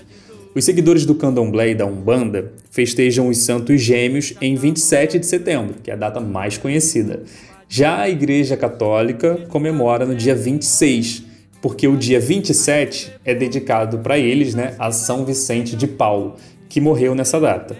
Os 0.54 0.64
seguidores 0.64 1.04
do 1.04 1.14
candomblé 1.14 1.70
e 1.70 1.74
da 1.74 1.84
Umbanda 1.84 2.52
festejam 2.70 3.28
os 3.28 3.38
Santos 3.38 3.82
Gêmeos 3.82 4.32
em 4.40 4.54
27 4.54 5.18
de 5.18 5.26
setembro, 5.26 5.74
que 5.82 5.90
é 5.90 5.94
a 5.94 5.98
data 5.98 6.18
mais 6.18 6.56
conhecida. 6.56 7.22
Já 7.68 8.00
a 8.00 8.08
Igreja 8.08 8.56
Católica 8.56 9.46
comemora 9.48 10.06
no 10.06 10.14
dia 10.14 10.34
26, 10.34 11.24
porque 11.60 11.86
o 11.86 11.96
dia 11.96 12.20
27 12.20 13.12
é 13.24 13.34
dedicado 13.34 13.98
para 13.98 14.18
eles 14.18 14.54
né, 14.54 14.74
a 14.78 14.90
São 14.92 15.24
Vicente 15.26 15.76
de 15.76 15.86
Paulo, 15.86 16.36
que 16.70 16.80
morreu 16.80 17.14
nessa 17.14 17.38
data. 17.38 17.76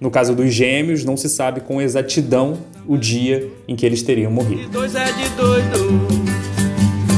No 0.00 0.10
caso 0.10 0.34
dos 0.34 0.52
gêmeos, 0.52 1.04
não 1.04 1.16
se 1.16 1.28
sabe 1.28 1.60
com 1.60 1.80
exatidão 1.80 2.58
o 2.90 2.98
dia 2.98 3.48
em 3.68 3.76
que 3.76 3.86
eles 3.86 4.02
teriam 4.02 4.32
morrido. 4.32 4.62
De 4.62 4.68
dois 4.68 4.96
é 4.96 5.12
de 5.12 5.28
doido, 5.36 6.08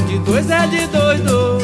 de 0.07 0.19
dois 0.19 0.47
é 0.47 0.67
de 0.67 0.85
doido, 0.85 1.57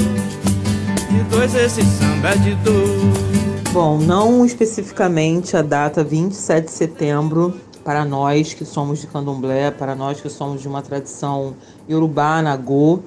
de 1.11 1.23
dois 1.29 1.53
esse 1.53 1.83
samba 1.83 2.29
é 2.29 2.37
de 2.37 2.55
doido. 2.55 3.69
Bom, 3.71 3.99
não 3.99 4.43
especificamente 4.43 5.55
a 5.55 5.61
data 5.61 6.03
27 6.03 6.65
de 6.65 6.71
setembro, 6.71 7.53
para 7.85 8.03
nós 8.03 8.51
que 8.51 8.65
somos 8.65 8.99
de 8.99 9.05
candomblé, 9.05 9.69
para 9.69 9.93
nós 9.93 10.19
que 10.19 10.27
somos 10.27 10.59
de 10.59 10.67
uma 10.67 10.81
tradição 10.81 11.53
iorubá, 11.87 12.41
nagô, 12.41 13.01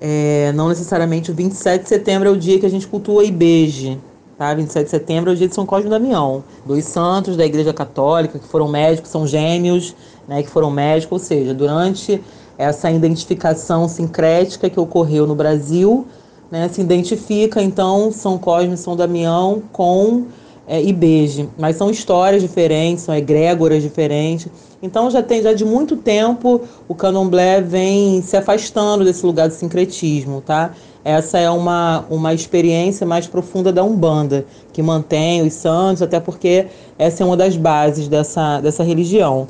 é, 0.00 0.52
não 0.52 0.68
necessariamente 0.68 1.28
o 1.28 1.34
27 1.34 1.82
de 1.82 1.88
setembro 1.88 2.28
é 2.28 2.30
o 2.30 2.36
dia 2.36 2.60
que 2.60 2.66
a 2.66 2.70
gente 2.70 2.86
cultua 2.86 3.24
Ibeje, 3.24 3.98
Tá? 4.38 4.52
27 4.52 4.84
de 4.84 4.90
setembro 4.90 5.30
é 5.30 5.32
o 5.32 5.36
dia 5.36 5.48
de 5.48 5.54
São 5.54 5.64
Cosme 5.64 5.86
e 5.86 5.90
Damião. 5.90 6.44
Dois 6.66 6.84
santos 6.84 7.36
da 7.36 7.46
Igreja 7.46 7.72
Católica 7.72 8.38
que 8.38 8.46
foram 8.46 8.68
médicos, 8.68 9.10
são 9.10 9.26
gêmeos, 9.26 9.94
né, 10.28 10.42
que 10.42 10.50
foram 10.50 10.70
médicos, 10.70 11.22
ou 11.22 11.26
seja, 11.26 11.54
durante 11.54 12.22
essa 12.58 12.90
identificação 12.90 13.88
sincrética 13.88 14.68
que 14.68 14.78
ocorreu 14.78 15.26
no 15.26 15.34
Brasil, 15.34 16.06
né, 16.50 16.68
se 16.68 16.82
identifica 16.82 17.62
então 17.62 18.12
São 18.12 18.36
Cosme 18.36 18.74
e 18.74 18.76
São 18.76 18.94
Damião 18.94 19.62
com 19.72 20.26
é, 20.66 20.82
Ibeje, 20.82 21.48
mas 21.56 21.76
são 21.76 21.90
histórias 21.90 22.42
diferentes, 22.42 23.04
são 23.04 23.14
egrégoras 23.14 23.82
diferentes. 23.82 24.48
Então 24.82 25.10
já 25.10 25.22
tem 25.22 25.40
já 25.40 25.52
de 25.54 25.64
muito 25.64 25.96
tempo 25.96 26.60
o 26.86 26.94
Candomblé 26.94 27.62
vem 27.62 28.20
se 28.20 28.36
afastando 28.36 29.04
desse 29.04 29.24
lugar 29.24 29.48
do 29.48 29.54
sincretismo, 29.54 30.42
tá? 30.42 30.72
Essa 31.06 31.38
é 31.38 31.48
uma, 31.48 32.04
uma 32.10 32.34
experiência 32.34 33.06
mais 33.06 33.28
profunda 33.28 33.72
da 33.72 33.84
Umbanda, 33.84 34.44
que 34.72 34.82
mantém 34.82 35.40
os 35.40 35.52
santos, 35.52 36.02
até 36.02 36.18
porque 36.18 36.66
essa 36.98 37.22
é 37.22 37.26
uma 37.26 37.36
das 37.36 37.56
bases 37.56 38.08
dessa, 38.08 38.60
dessa 38.60 38.82
religião. 38.82 39.46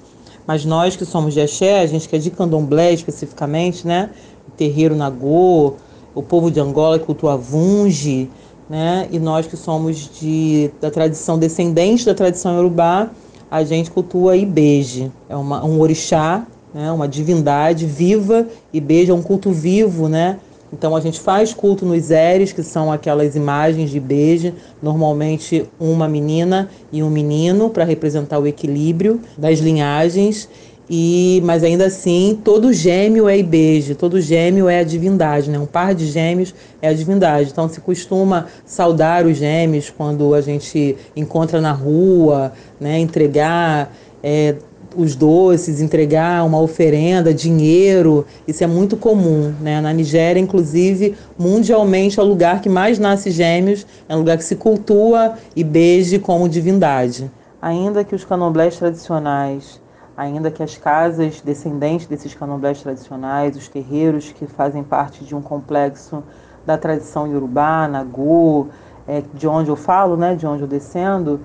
Mas 0.47 0.67
nós 0.67 0.97
que 0.97 1.07
somos 1.07 1.33
de 1.33 1.41
Axé, 1.41 1.81
a 1.81 1.87
gente 1.87 2.11
que 2.11 2.15
é 2.15 2.19
de 2.19 2.31
Candomblé 2.31 2.93
especificamente, 2.93 3.87
né? 3.87 4.11
Terreiro 4.55 4.95
Nagô, 4.95 5.77
o 6.15 6.23
povo 6.23 6.51
de 6.51 6.61
Angola 6.61 6.99
que 6.99 7.07
cultua 7.07 7.39
Vunge, 7.39 8.29
né? 8.69 9.09
E 9.11 9.19
nós 9.19 9.47
que 9.47 9.57
somos 9.57 10.11
de, 10.21 10.71
da 10.79 10.91
tradição 10.91 11.39
descendente 11.39 12.05
da 12.05 12.13
tradição 12.13 12.55
Yorubá, 12.55 13.09
a 13.51 13.65
gente 13.65 13.91
cultua 13.91 14.37
Ibeje. 14.37 15.11
É 15.27 15.35
uma, 15.35 15.65
um 15.65 15.81
orixá, 15.81 16.47
né? 16.75 16.93
uma 16.93 17.09
divindade 17.09 17.87
viva. 17.87 18.47
Ibeje 18.75 19.11
é 19.11 19.15
um 19.15 19.23
culto 19.23 19.51
vivo, 19.53 20.07
né? 20.07 20.39
Então 20.73 20.97
a 20.97 21.01
gente 21.01 21.21
faz 21.21 21.55
culto 21.55 21.87
nos 21.87 22.11
éres, 22.11 22.53
que 22.53 22.63
são 22.63 22.91
aquelas 22.93 23.37
imagens 23.37 23.91
de 23.91 24.01
beijo, 24.01 24.53
normalmente 24.83 25.65
uma 25.79 26.09
menina 26.09 26.69
e 26.93 27.03
um 27.03 27.11
menino 27.11 27.71
para 27.71 27.85
representar 27.85 28.39
o 28.39 28.47
equilíbrio 28.47 29.21
das 29.39 29.59
linhagens. 29.61 30.49
E, 30.89 31.43
mas 31.45 31.65
ainda 31.65 31.87
assim, 31.87 32.39
todo 32.45 32.73
gêmeo 32.73 33.29
é 33.29 33.37
Ibeje, 33.37 33.97
todo 33.97 34.21
gêmeo 34.21 34.69
é 34.69 34.79
a 34.79 34.85
divindade, 34.85 35.51
né? 35.51 35.59
Um 35.59 35.67
par 35.67 35.95
de 35.95 36.07
gêmeos 36.07 36.55
é 36.81 36.89
a 36.89 36.93
divindade. 36.93 37.51
Então 37.51 37.69
se 37.69 37.81
costuma 37.81 38.47
saudar 38.65 39.27
os 39.27 39.37
gêmeos 39.37 39.91
quando 39.91 40.33
a 40.33 40.41
gente 40.41 40.97
encontra 41.17 41.61
na 41.61 41.73
rua, 41.73 42.53
né? 42.81 43.01
Entregar 43.01 43.93
é, 44.23 44.55
os 44.97 45.15
doces, 45.15 45.81
entregar 45.81 46.45
uma 46.45 46.61
oferenda, 46.61 47.33
dinheiro, 47.33 48.27
isso 48.47 48.65
é 48.65 48.67
muito 48.67 48.97
comum. 48.97 49.55
Né? 49.61 49.81
Na 49.81 49.93
Nigéria, 49.93 50.41
inclusive, 50.41 51.17
mundialmente 51.39 52.19
é 52.19 52.23
o 52.23 52.27
lugar 52.27 52.61
que 52.61 52.69
mais 52.69 52.99
nasce 52.99 53.31
gêmeos, 53.31 53.87
é 54.09 54.15
um 54.15 54.19
lugar 54.19 54.37
que 54.37 54.45
se 54.45 54.57
cultua 54.57 55.35
e 55.55 55.63
beije 55.63 56.19
como 56.19 56.49
divindade. 56.49 57.31
Ainda 57.61 58.05
que 58.05 58.15
os 58.15 58.25
candomblés 58.25 58.77
tradicionais, 58.77 59.81
ainda 60.17 60.51
que 60.51 60.63
as 60.63 60.77
casas 60.77 61.41
descendentes 61.41 62.07
desses 62.07 62.35
candomblés 62.35 62.81
tradicionais, 62.81 63.57
os 63.57 63.69
terreiros 63.69 64.33
que 64.33 64.47
fazem 64.47 64.83
parte 64.83 65.25
de 65.25 65.35
um 65.35 65.43
complexo 65.43 66.23
da 66.65 66.79
tradição 66.79 67.27
iorubá, 67.27 67.87
nagô, 67.87 68.67
é, 69.07 69.23
de 69.35 69.47
onde 69.47 69.71
eu 69.71 69.77
falo, 69.77 70.17
né, 70.17 70.35
de 70.35 70.47
onde 70.47 70.63
eu 70.63 70.69
descendo, 70.69 71.41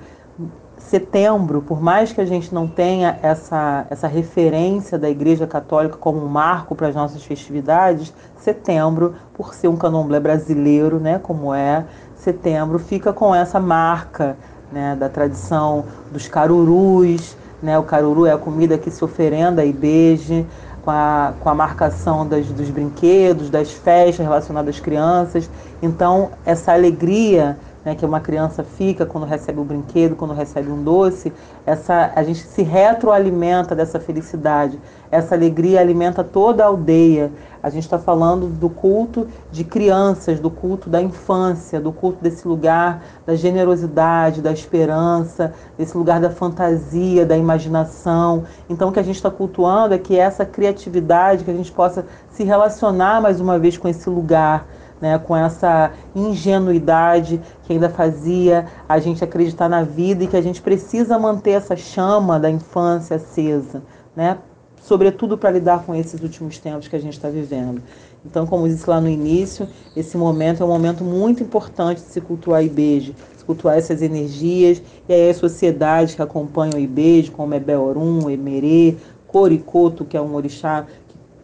setembro, 0.87 1.61
por 1.61 1.81
mais 1.81 2.11
que 2.11 2.19
a 2.19 2.25
gente 2.25 2.53
não 2.53 2.67
tenha 2.67 3.17
essa, 3.21 3.85
essa 3.89 4.07
referência 4.07 4.97
da 4.97 5.09
Igreja 5.09 5.47
Católica 5.47 5.97
como 5.97 6.23
um 6.23 6.27
marco 6.27 6.75
para 6.75 6.87
as 6.87 6.95
nossas 6.95 7.23
festividades, 7.23 8.13
setembro, 8.37 9.15
por 9.33 9.53
ser 9.53 9.67
um 9.67 9.77
candomblé 9.77 10.19
brasileiro, 10.19 10.99
né, 10.99 11.19
como 11.21 11.53
é, 11.53 11.85
setembro 12.15 12.79
fica 12.79 13.13
com 13.13 13.33
essa 13.33 13.59
marca 13.59 14.35
né, 14.71 14.95
da 14.99 15.07
tradição 15.07 15.85
dos 16.11 16.27
carurus, 16.27 17.35
né, 17.61 17.77
o 17.77 17.83
caruru 17.83 18.25
é 18.25 18.33
a 18.33 18.37
comida 18.37 18.77
que 18.77 18.91
se 18.91 19.03
oferenda 19.03 19.63
e 19.63 19.71
beije, 19.71 20.45
com 20.83 20.91
a, 20.91 21.33
com 21.39 21.49
a 21.49 21.53
marcação 21.53 22.27
das, 22.27 22.47
dos 22.47 22.69
brinquedos, 22.69 23.49
das 23.49 23.71
festas 23.71 24.25
relacionadas 24.25 24.75
às 24.75 24.81
crianças. 24.81 25.49
Então, 25.81 26.31
essa 26.45 26.73
alegria 26.73 27.57
né, 27.83 27.95
que 27.95 28.05
uma 28.05 28.19
criança 28.19 28.63
fica 28.63 29.05
quando 29.05 29.25
recebe 29.25 29.59
um 29.59 29.63
brinquedo, 29.63 30.15
quando 30.15 30.33
recebe 30.33 30.69
um 30.69 30.83
doce, 30.83 31.33
essa, 31.65 32.11
a 32.15 32.23
gente 32.23 32.39
se 32.39 32.61
retroalimenta 32.61 33.75
dessa 33.75 33.99
felicidade. 33.99 34.79
Essa 35.09 35.35
alegria 35.35 35.81
alimenta 35.81 36.23
toda 36.23 36.63
a 36.63 36.67
aldeia. 36.67 37.31
A 37.61 37.69
gente 37.69 37.83
está 37.83 37.99
falando 37.99 38.47
do 38.47 38.69
culto 38.69 39.27
de 39.51 39.63
crianças, 39.63 40.39
do 40.39 40.49
culto 40.49 40.89
da 40.89 41.01
infância, 41.01 41.79
do 41.79 41.91
culto 41.91 42.23
desse 42.23 42.47
lugar 42.47 43.03
da 43.25 43.35
generosidade, 43.35 44.41
da 44.41 44.51
esperança, 44.51 45.53
desse 45.77 45.95
lugar 45.97 46.19
da 46.19 46.29
fantasia, 46.29 47.25
da 47.25 47.37
imaginação. 47.37 48.45
Então, 48.69 48.89
o 48.89 48.91
que 48.91 48.99
a 48.99 49.03
gente 49.03 49.17
está 49.17 49.29
cultuando 49.29 49.93
é 49.93 49.97
que 49.97 50.17
essa 50.17 50.45
criatividade, 50.45 51.43
que 51.43 51.51
a 51.51 51.55
gente 51.55 51.71
possa 51.71 52.05
se 52.31 52.43
relacionar 52.43 53.21
mais 53.21 53.39
uma 53.39 53.59
vez 53.59 53.77
com 53.77 53.87
esse 53.87 54.09
lugar 54.09 54.65
né, 55.01 55.17
com 55.17 55.35
essa 55.35 55.91
ingenuidade 56.15 57.41
que 57.63 57.73
ainda 57.73 57.89
fazia 57.89 58.67
a 58.87 58.99
gente 58.99 59.23
acreditar 59.23 59.67
na 59.67 59.83
vida 59.83 60.23
e 60.23 60.27
que 60.27 60.37
a 60.37 60.41
gente 60.41 60.61
precisa 60.61 61.17
manter 61.17 61.51
essa 61.51 61.75
chama 61.75 62.39
da 62.39 62.49
infância 62.49 63.15
acesa, 63.15 63.81
né, 64.15 64.37
sobretudo 64.81 65.37
para 65.37 65.51
lidar 65.51 65.83
com 65.83 65.95
esses 65.95 66.21
últimos 66.21 66.57
tempos 66.59 66.87
que 66.87 66.95
a 66.95 66.99
gente 66.99 67.13
está 67.13 67.29
vivendo. 67.29 67.81
Então, 68.23 68.45
como 68.45 68.67
disse 68.67 68.87
lá 68.87 69.01
no 69.01 69.09
início, 69.09 69.67
esse 69.95 70.15
momento 70.15 70.61
é 70.61 70.65
um 70.65 70.69
momento 70.69 71.03
muito 71.03 71.41
importante 71.41 72.01
de 72.01 72.07
se 72.07 72.21
cultuar 72.21 72.63
Ibeje, 72.63 73.15
se 73.35 73.43
cultuar 73.43 73.77
essas 73.77 74.01
energias, 74.01 74.81
e 75.09 75.13
aí 75.13 75.29
as 75.29 75.37
sociedades 75.37 76.13
que 76.13 76.21
acompanham 76.21 76.75
o 76.75 76.79
Ibeje, 76.79 77.31
como 77.31 77.55
Ebeorum, 77.55 78.29
Emerê, 78.29 78.95
Coricoto, 79.31 80.05
que 80.05 80.17
é 80.17 80.21
um 80.21 80.35
orixá 80.35 80.85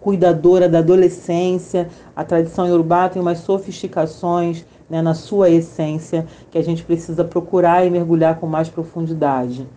cuidadora 0.08 0.70
da 0.70 0.80
adolescência. 0.80 1.90
A 2.16 2.24
tradição 2.24 2.66
iorubá 2.66 3.10
tem 3.10 3.22
umas 3.22 3.40
sofisticações 3.40 4.64
né, 4.90 5.02
na 5.02 5.14
sua 5.14 5.50
essência 5.50 6.26
que 6.50 6.58
a 6.58 6.64
gente 6.64 6.82
precisa 6.82 7.26
procurar 7.26 7.86
e 7.86 7.90
mergulhar 7.90 8.40
com 8.40 8.48
mais 8.48 8.70
profundidade. 8.70 9.68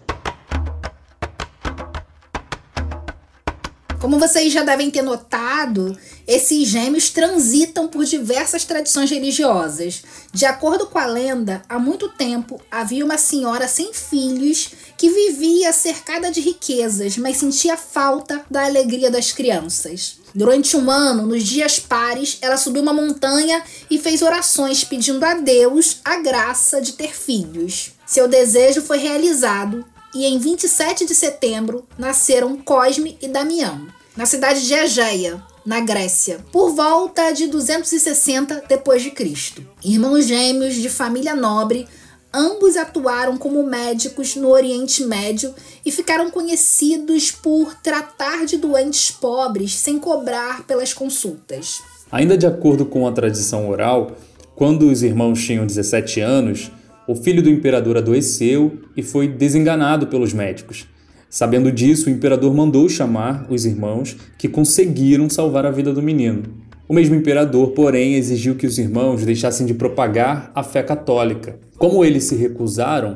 Como 4.00 4.18
vocês 4.18 4.50
já 4.50 4.62
devem 4.62 4.90
ter 4.90 5.02
notado, 5.02 5.94
esses 6.26 6.66
gêmeos 6.66 7.10
transitam 7.10 7.86
por 7.86 8.02
diversas 8.06 8.64
tradições 8.64 9.10
religiosas. 9.10 10.02
De 10.32 10.46
acordo 10.46 10.86
com 10.86 10.98
a 10.98 11.04
lenda, 11.04 11.60
há 11.68 11.78
muito 11.78 12.08
tempo 12.08 12.58
havia 12.70 13.04
uma 13.04 13.18
senhora 13.18 13.68
sem 13.68 13.92
filhos 13.92 14.70
que 14.96 15.10
vivia 15.10 15.70
cercada 15.74 16.30
de 16.30 16.40
riquezas, 16.40 17.18
mas 17.18 17.36
sentia 17.36 17.76
falta 17.76 18.42
da 18.50 18.64
alegria 18.64 19.10
das 19.10 19.32
crianças. 19.32 20.16
Durante 20.34 20.78
um 20.78 20.90
ano, 20.90 21.26
nos 21.26 21.42
dias 21.42 21.78
pares, 21.78 22.38
ela 22.40 22.56
subiu 22.56 22.80
uma 22.80 22.94
montanha 22.94 23.62
e 23.90 23.98
fez 23.98 24.22
orações 24.22 24.82
pedindo 24.82 25.22
a 25.24 25.34
Deus 25.34 25.98
a 26.02 26.16
graça 26.16 26.80
de 26.80 26.94
ter 26.94 27.14
filhos. 27.14 27.92
Seu 28.06 28.26
desejo 28.26 28.80
foi 28.80 28.98
realizado 28.98 29.84
e 30.14 30.24
em 30.26 30.38
27 30.38 31.06
de 31.06 31.14
setembro 31.14 31.84
nasceram 31.98 32.56
Cosme 32.56 33.16
e 33.20 33.28
Damião, 33.28 33.86
na 34.16 34.26
cidade 34.26 34.66
de 34.66 34.74
Egeia, 34.74 35.42
na 35.64 35.80
Grécia, 35.80 36.38
por 36.50 36.74
volta 36.74 37.30
de 37.32 37.46
260 37.46 38.64
depois 38.68 39.02
de 39.02 39.10
Cristo. 39.10 39.62
Irmãos 39.84 40.26
gêmeos 40.26 40.74
de 40.74 40.88
família 40.88 41.34
nobre, 41.34 41.86
ambos 42.32 42.76
atuaram 42.76 43.36
como 43.36 43.62
médicos 43.62 44.36
no 44.36 44.48
Oriente 44.48 45.04
Médio 45.04 45.54
e 45.84 45.92
ficaram 45.92 46.30
conhecidos 46.30 47.30
por 47.30 47.74
tratar 47.76 48.46
de 48.46 48.56
doentes 48.56 49.10
pobres 49.10 49.74
sem 49.74 49.98
cobrar 49.98 50.64
pelas 50.64 50.92
consultas. 50.92 51.80
Ainda 52.10 52.36
de 52.36 52.46
acordo 52.46 52.84
com 52.84 53.06
a 53.06 53.12
tradição 53.12 53.68
oral, 53.68 54.16
quando 54.56 54.90
os 54.90 55.02
irmãos 55.02 55.42
tinham 55.42 55.66
17 55.66 56.20
anos, 56.20 56.70
o 57.10 57.16
filho 57.16 57.42
do 57.42 57.50
imperador 57.50 57.96
adoeceu 57.96 58.78
e 58.96 59.02
foi 59.02 59.26
desenganado 59.26 60.06
pelos 60.06 60.32
médicos. 60.32 60.86
Sabendo 61.28 61.72
disso, 61.72 62.08
o 62.08 62.12
imperador 62.12 62.54
mandou 62.54 62.88
chamar 62.88 63.48
os 63.50 63.66
irmãos 63.66 64.16
que 64.38 64.46
conseguiram 64.46 65.28
salvar 65.28 65.66
a 65.66 65.72
vida 65.72 65.92
do 65.92 66.00
menino. 66.00 66.44
O 66.88 66.94
mesmo 66.94 67.16
imperador, 67.16 67.72
porém, 67.72 68.14
exigiu 68.14 68.54
que 68.54 68.64
os 68.64 68.78
irmãos 68.78 69.24
deixassem 69.24 69.66
de 69.66 69.74
propagar 69.74 70.52
a 70.54 70.62
fé 70.62 70.84
católica. 70.84 71.58
Como 71.76 72.04
eles 72.04 72.22
se 72.24 72.36
recusaram, 72.36 73.14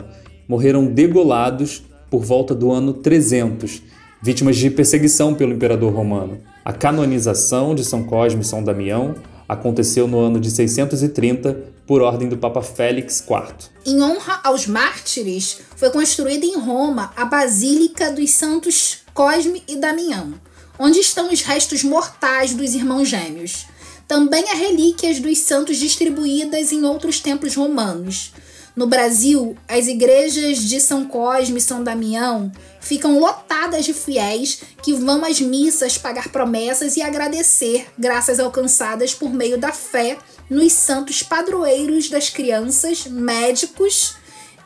morreram 0.49 0.87
degolados 0.87 1.85
por 2.11 2.25
volta 2.25 2.53
do 2.53 2.73
ano 2.73 2.95
300, 2.95 3.81
vítimas 4.21 4.57
de 4.57 4.71
perseguição 4.71 5.35
pelo 5.35 5.53
imperador 5.53 5.93
romano. 5.93 6.39
A 6.65 6.73
canonização 6.73 7.77
de 7.77 7.85
São 7.85 8.03
Cosme 8.03 8.41
e 8.41 8.45
São 8.45 8.61
Damião 8.61 9.15
aconteceu 9.49 10.07
no 10.07 10.19
ano 10.19 10.41
de 10.41 10.51
630 10.51 11.75
por 11.87 12.03
ordem 12.03 12.29
do 12.29 12.39
Papa 12.39 12.63
Félix 12.63 13.21
IV. 13.21 13.71
Em 13.85 14.03
honra 14.03 14.41
aos 14.43 14.67
mártires, 14.67 15.59
foi 15.77 15.91
construída 15.91 16.47
em 16.47 16.59
Roma 16.59 17.13
a 17.17 17.25
Basílica 17.25 18.11
dos 18.11 18.31
Santos 18.31 18.99
Cosme 19.13 19.63
e 19.69 19.77
Damião, 19.77 20.35
onde 20.79 20.99
estão 20.99 21.33
os 21.33 21.43
restos 21.43 21.85
mortais 21.85 22.55
dos 22.55 22.75
irmãos 22.75 23.09
gêmeos. 23.09 23.67
Também 24.09 24.45
há 24.51 24.55
relíquias 24.55 25.21
dos 25.21 25.39
santos 25.39 25.77
distribuídas 25.77 26.73
em 26.73 26.85
outros 26.85 27.21
templos 27.21 27.55
romanos. 27.55 28.33
No 28.77 28.89
Brasil, 28.89 29.57
as 29.69 29.87
igrejas 29.87 30.59
de 30.59 30.81
São 30.81 31.07
Cosme 31.07 31.59
e 31.59 31.61
São 31.61 31.85
Damião 31.85 32.51
ficam 32.81 33.21
lotadas 33.21 33.85
de 33.85 33.95
fiéis 33.95 34.63
que 34.83 34.93
vão 34.93 35.25
às 35.25 35.41
missas 35.41 35.97
pagar 35.97 36.29
promessas 36.31 36.97
e 36.97 37.03
agradecer 37.03 37.87
graças 37.97 38.41
alcançadas 38.41 39.15
por 39.15 39.33
meio 39.33 39.57
da 39.59 39.71
fé 39.71 40.19
nos 40.51 40.73
santos 40.73 41.23
padroeiros 41.23 42.11
das 42.11 42.31
crianças, 42.31 43.07
médicos 43.07 44.17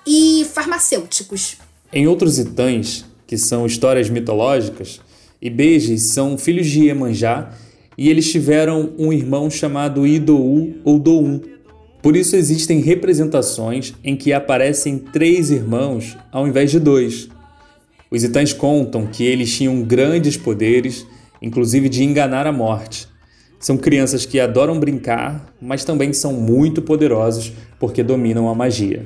e 0.06 0.46
farmacêuticos. 0.52 1.58
Em 1.92 2.06
outros 2.06 2.38
itãs, 2.38 3.04
que 3.26 3.36
são 3.36 3.66
histórias 3.66 4.08
mitológicas, 4.08 5.00
Ibejes 5.40 6.14
são 6.14 6.36
filhos 6.36 6.66
de 6.66 6.86
Iemanjá 6.86 7.52
e 7.96 8.08
eles 8.08 8.30
tiveram 8.30 8.92
um 8.98 9.12
irmão 9.12 9.50
chamado 9.50 10.06
Idou 10.06 10.74
ou 10.84 10.98
Doum. 10.98 11.40
Por 12.02 12.16
isso 12.16 12.36
existem 12.36 12.80
representações 12.80 13.94
em 14.04 14.16
que 14.16 14.32
aparecem 14.32 14.98
três 14.98 15.50
irmãos 15.50 16.16
ao 16.30 16.46
invés 16.46 16.70
de 16.70 16.78
dois. 16.78 17.28
Os 18.10 18.24
itãs 18.24 18.52
contam 18.52 19.06
que 19.06 19.24
eles 19.24 19.54
tinham 19.54 19.82
grandes 19.82 20.36
poderes, 20.36 21.06
inclusive 21.42 21.88
de 21.88 22.04
enganar 22.04 22.46
a 22.46 22.52
morte. 22.52 23.08
São 23.60 23.76
crianças 23.76 24.24
que 24.24 24.38
adoram 24.38 24.78
brincar, 24.78 25.52
mas 25.60 25.84
também 25.84 26.12
são 26.12 26.32
muito 26.32 26.80
poderosos 26.80 27.52
porque 27.78 28.02
dominam 28.02 28.48
a 28.48 28.54
magia. 28.54 29.04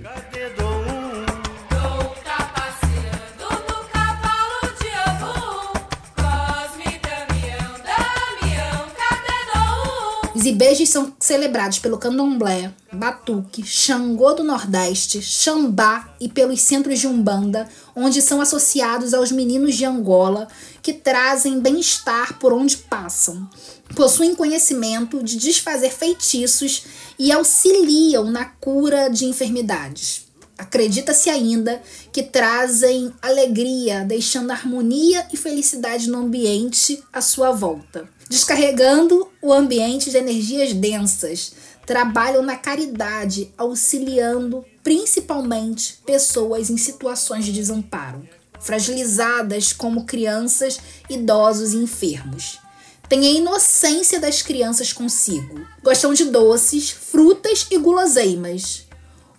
Os 10.73 10.79
ibejis 10.79 10.89
são 10.89 11.13
celebrados 11.21 11.79
pelo 11.79 11.99
candomblé, 11.99 12.73
batuque, 12.91 13.63
xangô 13.63 14.33
do 14.33 14.43
Nordeste, 14.43 15.21
xambá 15.21 16.15
e 16.19 16.31
pelos 16.31 16.63
centros 16.63 16.99
de 16.99 17.07
umbanda, 17.07 17.69
onde 17.95 18.23
são 18.23 18.41
associados 18.41 19.13
aos 19.13 19.31
meninos 19.31 19.75
de 19.75 19.85
Angola, 19.85 20.49
que 20.81 20.95
trazem 20.95 21.61
bem-estar 21.61 22.39
por 22.39 22.55
onde 22.55 22.79
passam. 22.79 23.47
Possuem 23.95 24.35
conhecimento 24.35 25.23
de 25.23 25.37
desfazer 25.37 25.91
feitiços 25.91 26.85
e 27.19 27.31
auxiliam 27.31 28.25
na 28.25 28.47
cura 28.47 29.11
de 29.11 29.27
enfermidades. 29.27 30.32
Acredita-se 30.63 31.29
ainda 31.29 31.83
que 32.13 32.23
trazem 32.23 33.13
alegria, 33.21 34.05
deixando 34.05 34.51
harmonia 34.51 35.27
e 35.33 35.37
felicidade 35.37 36.09
no 36.09 36.19
ambiente 36.19 37.03
à 37.13 37.21
sua 37.21 37.51
volta 37.53 38.09
descarregando 38.33 39.29
o 39.43 39.53
ambiente 39.53 40.11
de 40.11 40.17
energias 40.17 40.73
densas. 40.73 41.53
Trabalham 41.85 42.43
na 42.43 42.57
caridade, 42.57 43.53
auxiliando 43.59 44.65
principalmente 44.83 45.99
pessoas 46.07 46.71
em 46.71 46.79
situações 46.79 47.45
de 47.45 47.53
desamparo, 47.53 48.27
fragilizadas 48.59 49.75
como 49.75 50.07
crianças, 50.07 50.81
idosos 51.11 51.75
e 51.75 51.77
enfermos. 51.77 52.59
Têm 53.07 53.27
a 53.27 53.33
inocência 53.33 54.19
das 54.19 54.41
crianças 54.41 54.95
consigo. 54.95 55.61
Gostam 55.83 56.15
de 56.15 56.25
doces, 56.25 56.91
frutas 56.91 57.67
e 57.71 57.77
guloseimas. 57.77 58.82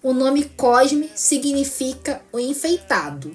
O 0.03 0.11
nome 0.11 0.43
Cosme 0.43 1.09
significa 1.15 2.19
o 2.33 2.37
enfeitado 2.37 3.31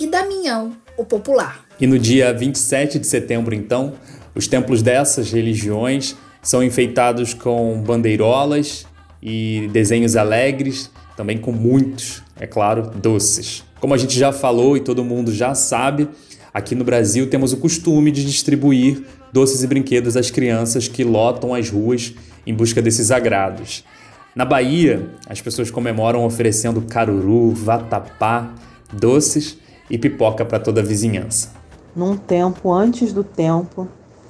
e 0.00 0.08
Damião, 0.08 0.72
o 0.98 1.04
popular. 1.04 1.64
E 1.80 1.86
no 1.86 1.96
dia 1.96 2.34
27 2.34 2.98
de 2.98 3.06
setembro, 3.06 3.54
então, 3.54 3.92
os 4.34 4.48
templos 4.48 4.82
dessas 4.82 5.30
religiões 5.30 6.16
são 6.42 6.60
enfeitados 6.60 7.34
com 7.34 7.80
bandeirolas 7.82 8.84
e 9.22 9.70
desenhos 9.72 10.16
alegres, 10.16 10.90
também 11.16 11.38
com 11.38 11.52
muitos, 11.52 12.20
é 12.36 12.48
claro, 12.48 12.90
doces. 12.96 13.62
Como 13.78 13.94
a 13.94 13.96
gente 13.96 14.18
já 14.18 14.32
falou 14.32 14.76
e 14.76 14.80
todo 14.80 15.04
mundo 15.04 15.32
já 15.32 15.54
sabe, 15.54 16.08
aqui 16.52 16.74
no 16.74 16.82
Brasil 16.82 17.30
temos 17.30 17.52
o 17.52 17.58
costume 17.58 18.10
de 18.10 18.24
distribuir 18.24 19.04
doces 19.32 19.62
e 19.62 19.68
brinquedos 19.68 20.16
às 20.16 20.32
crianças 20.32 20.88
que 20.88 21.04
lotam 21.04 21.54
as 21.54 21.70
ruas 21.70 22.12
em 22.44 22.52
busca 22.52 22.82
desses 22.82 23.12
agrados. 23.12 23.84
Na 24.34 24.46
Bahia, 24.46 25.10
as 25.28 25.42
pessoas 25.42 25.70
comemoram 25.70 26.24
oferecendo 26.24 26.80
caruru, 26.80 27.50
vatapá, 27.50 28.50
doces 28.90 29.58
e 29.90 29.98
pipoca 29.98 30.42
para 30.42 30.58
toda 30.58 30.80
a 30.80 30.84
vizinhança. 30.84 31.50
Num 31.94 32.16
tempo 32.16 32.72
antes 32.72 33.12
do 33.12 33.22
tempo, 33.22 33.86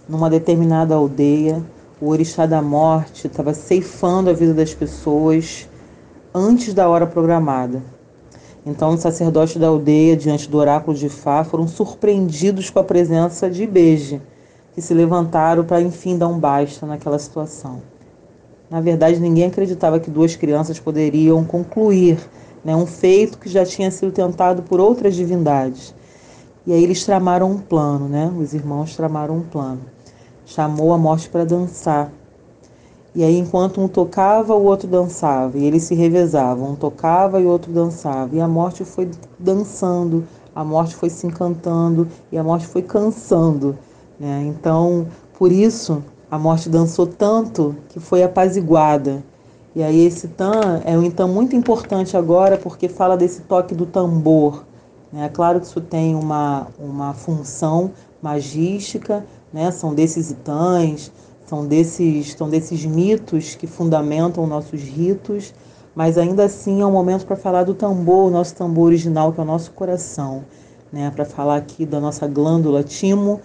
numa 0.09 0.29
determinada 0.29 0.97
aldeia, 0.97 1.63
o 2.01 2.09
orixá 2.09 2.47
da 2.47 2.61
morte 2.61 3.29
estava 3.29 3.55
ceifando 3.55 4.29
a 4.29 4.33
vida 4.33 4.53
das 4.53 4.75
pessoas 4.75 5.69
antes 6.35 6.75
da 6.75 6.89
hora 6.89 7.07
programada. 7.07 7.81
Então, 8.67 8.95
os 8.95 9.01
sacerdotes 9.01 9.57
da 9.57 9.69
aldeia, 9.69 10.17
diante 10.17 10.51
do 10.51 10.59
oráculo 10.59 10.97
de 10.97 11.09
Fá, 11.09 11.45
foram 11.45 11.69
surpreendidos 11.69 12.71
com 12.71 12.81
a 12.81 12.85
presença 12.85 13.49
de 13.49 13.63
Ibeje, 13.63 14.21
que 14.75 14.83
se 14.83 14.93
levantaram 14.93 15.65
para 15.65 15.81
enfim 15.81 16.19
dar 16.19 16.27
um 16.27 16.41
basta 16.41 16.85
naquela 16.87 17.21
situação. 17.21 17.92
Na 18.73 18.81
verdade, 18.81 19.21
ninguém 19.21 19.45
acreditava 19.45 20.01
que 20.01 20.11
duas 20.11 20.35
crianças 20.35 20.81
poderiam 20.81 21.45
concluir 21.45 22.19
né, 22.65 22.75
um 22.75 22.87
feito 22.87 23.37
que 23.37 23.47
já 23.47 23.67
tinha 23.67 23.91
sido 23.91 24.11
tentado 24.11 24.63
por 24.63 24.81
outras 24.81 25.15
divindades. 25.15 25.95
E 26.67 26.73
aí 26.73 26.83
eles 26.83 27.05
tramaram 27.05 27.51
um 27.51 27.59
plano, 27.59 28.09
né? 28.09 28.33
Os 28.35 28.55
irmãos 28.55 28.97
tramaram 28.97 29.37
um 29.37 29.43
plano. 29.43 29.83
Chamou 30.47 30.95
a 30.95 30.97
morte 30.97 31.29
para 31.29 31.45
dançar. 31.45 32.11
E 33.15 33.23
aí, 33.23 33.37
enquanto 33.37 33.79
um 33.79 33.87
tocava, 33.87 34.55
o 34.55 34.65
outro 34.65 34.89
dançava. 34.89 35.59
E 35.59 35.67
eles 35.67 35.83
se 35.83 35.95
revezavam. 35.95 36.71
Um 36.71 36.75
tocava 36.75 37.43
e 37.43 37.45
o 37.45 37.51
outro 37.51 37.71
dançava. 37.71 38.35
E 38.35 38.41
a 38.41 38.49
morte 38.49 38.87
foi 38.87 39.11
dançando, 39.39 40.25
a 40.55 40.65
morte 40.65 40.97
foi 40.97 41.11
se 41.11 41.27
encantando 41.27 42.09
e 42.33 42.39
a 42.39 42.43
morte 42.43 42.67
foi 42.67 42.81
cansando. 42.81 43.77
Né? 44.19 44.45
Então, 44.47 45.09
Por 45.35 45.51
isso, 45.51 46.03
a 46.33 46.39
morte 46.39 46.71
dançou 46.71 47.07
tanto 47.07 47.77
que 47.91 48.01
foi 48.01 48.23
apaziguada. 48.23 49.23
E 49.77 49.83
aí 49.83 50.01
esse 50.07 50.29
tam 50.29 50.81
é 50.83 50.97
um 50.97 51.11
tam 51.11 51.29
muito 51.29 51.55
importante 51.55 52.17
agora 52.17 52.57
porque 52.57 52.89
fala 52.89 53.19
desse 53.19 53.43
toque 53.43 53.75
do 53.75 53.85
tambor. 53.85 54.65
É 55.15 55.29
claro 55.29 55.61
que 55.61 55.67
isso 55.67 55.83
tem 55.83 56.15
uma, 56.15 56.69
uma 56.79 57.13
função 57.13 57.91
magística, 58.23 59.27
né? 59.53 59.71
são 59.71 59.93
desses 59.93 60.31
itãs, 60.31 61.13
são 61.45 61.67
desses, 61.67 62.33
são 62.33 62.49
desses 62.49 62.83
mitos 62.87 63.55
que 63.55 63.67
fundamentam 63.67 64.47
nossos 64.47 64.81
ritos, 64.81 65.53
mas 65.95 66.17
ainda 66.17 66.45
assim 66.45 66.81
é 66.81 66.87
um 66.87 66.93
momento 66.93 67.27
para 67.27 67.37
falar 67.37 67.65
do 67.65 67.75
tambor, 67.75 68.29
o 68.29 68.31
nosso 68.31 68.55
tambor 68.55 68.87
original, 68.87 69.35
que 69.35 69.41
é 69.41 69.43
o 69.43 69.47
nosso 69.47 69.71
coração, 69.73 70.45
né? 70.91 71.13
para 71.15 71.27
falar 71.27 71.57
aqui 71.57 71.85
da 71.85 72.01
nossa 72.01 72.27
glândula 72.27 72.83
timo, 72.83 73.39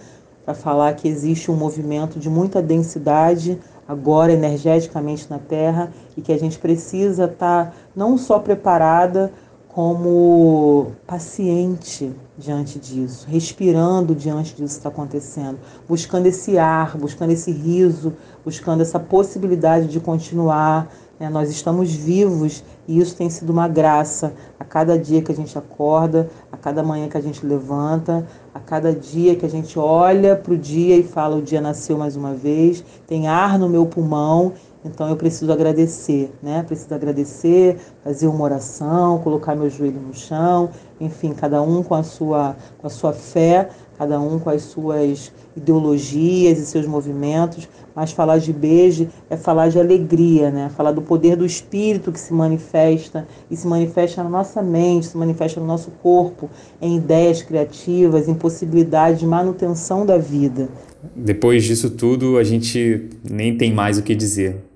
para 0.48 0.54
falar 0.54 0.94
que 0.94 1.06
existe 1.06 1.50
um 1.50 1.54
movimento 1.54 2.18
de 2.18 2.30
muita 2.30 2.62
densidade 2.62 3.60
agora 3.86 4.32
energeticamente 4.32 5.26
na 5.28 5.38
Terra 5.38 5.92
e 6.16 6.22
que 6.22 6.32
a 6.32 6.38
gente 6.38 6.58
precisa 6.58 7.26
estar 7.26 7.66
tá 7.66 7.72
não 7.94 8.16
só 8.16 8.38
preparada, 8.38 9.30
como 9.68 10.92
paciente 11.06 12.10
diante 12.38 12.78
disso, 12.78 13.26
respirando 13.28 14.14
diante 14.14 14.54
disso 14.54 14.74
que 14.74 14.78
está 14.78 14.88
acontecendo, 14.88 15.58
buscando 15.86 16.24
esse 16.24 16.56
ar, 16.56 16.96
buscando 16.96 17.32
esse 17.32 17.52
riso, 17.52 18.14
buscando 18.42 18.80
essa 18.80 18.98
possibilidade 18.98 19.86
de 19.86 20.00
continuar. 20.00 20.90
Né? 21.20 21.28
Nós 21.28 21.50
estamos 21.50 21.92
vivos 21.92 22.64
e 22.88 22.98
isso 22.98 23.14
tem 23.14 23.28
sido 23.28 23.50
uma 23.50 23.68
graça. 23.68 24.32
A 24.58 24.64
cada 24.64 24.98
dia 24.98 25.20
que 25.20 25.30
a 25.30 25.34
gente 25.34 25.56
acorda, 25.58 26.30
a 26.50 26.56
cada 26.56 26.82
manhã 26.82 27.06
que 27.06 27.18
a 27.18 27.20
gente 27.20 27.44
levanta, 27.44 28.26
a 28.54 28.58
cada 28.58 28.92
dia 28.92 29.36
que 29.36 29.44
a 29.44 29.50
gente 29.50 29.78
olha 29.78 30.34
para 30.34 30.54
o 30.54 30.56
dia 30.56 30.96
e 30.96 31.02
fala: 31.02 31.36
o 31.36 31.42
dia 31.42 31.60
nasceu 31.60 31.98
mais 31.98 32.16
uma 32.16 32.32
vez, 32.32 32.82
tem 33.06 33.28
ar 33.28 33.58
no 33.58 33.68
meu 33.68 33.84
pulmão 33.84 34.54
então 34.88 35.08
eu 35.08 35.16
preciso 35.16 35.52
agradecer, 35.52 36.30
né? 36.42 36.62
Preciso 36.66 36.94
agradecer, 36.94 37.76
fazer 38.02 38.26
uma 38.26 38.44
oração, 38.44 39.18
colocar 39.18 39.54
meu 39.54 39.68
joelho 39.68 40.00
no 40.00 40.14
chão, 40.14 40.70
enfim, 41.00 41.32
cada 41.32 41.62
um 41.62 41.82
com 41.82 41.94
a 41.94 42.02
sua, 42.02 42.56
com 42.78 42.86
a 42.86 42.90
sua 42.90 43.12
fé, 43.12 43.68
cada 43.98 44.20
um 44.20 44.38
com 44.38 44.48
as 44.48 44.62
suas 44.62 45.32
ideologias 45.56 46.58
e 46.58 46.66
seus 46.66 46.86
movimentos, 46.86 47.68
mas 47.94 48.12
falar 48.12 48.38
de 48.38 48.52
beijo 48.52 49.08
é 49.28 49.36
falar 49.36 49.68
de 49.68 49.78
alegria, 49.78 50.50
né? 50.50 50.70
Falar 50.76 50.92
do 50.92 51.02
poder 51.02 51.36
do 51.36 51.44
espírito 51.44 52.12
que 52.12 52.20
se 52.20 52.32
manifesta 52.32 53.26
e 53.50 53.56
se 53.56 53.66
manifesta 53.66 54.22
na 54.22 54.30
nossa 54.30 54.62
mente, 54.62 55.06
se 55.06 55.16
manifesta 55.16 55.60
no 55.60 55.66
nosso 55.66 55.90
corpo, 56.02 56.48
em 56.80 56.96
ideias 56.96 57.42
criativas, 57.42 58.28
em 58.28 58.34
possibilidade 58.34 59.18
de 59.18 59.26
manutenção 59.26 60.06
da 60.06 60.16
vida. 60.16 60.68
Depois 61.14 61.64
disso 61.64 61.90
tudo, 61.90 62.38
a 62.38 62.44
gente 62.44 63.08
nem 63.28 63.56
tem 63.56 63.72
mais 63.72 63.98
o 63.98 64.02
que 64.02 64.14
dizer. 64.14 64.67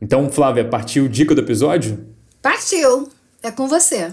Então, 0.00 0.30
Flávia, 0.30 0.64
partiu 0.64 1.08
dica 1.08 1.34
do 1.34 1.40
episódio? 1.40 2.06
Partiu! 2.42 3.08
É 3.42 3.50
com 3.50 3.66
você. 3.66 4.12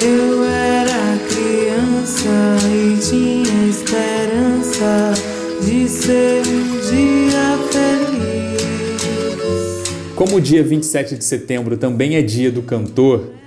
Eu 0.00 0.44
era 0.44 1.18
criança 1.28 2.28
e 2.72 2.98
tinha 2.98 3.68
esperança 3.68 5.14
de 5.64 5.88
ser 5.88 6.42
um 6.46 6.80
dia 6.80 7.58
feliz. 7.70 8.58
Como 10.16 10.36
o 10.36 10.40
dia 10.40 10.64
27 10.64 11.16
de 11.16 11.24
setembro 11.24 11.76
também 11.76 12.16
é 12.16 12.22
dia 12.22 12.50
do 12.50 12.62
cantor, 12.62 13.38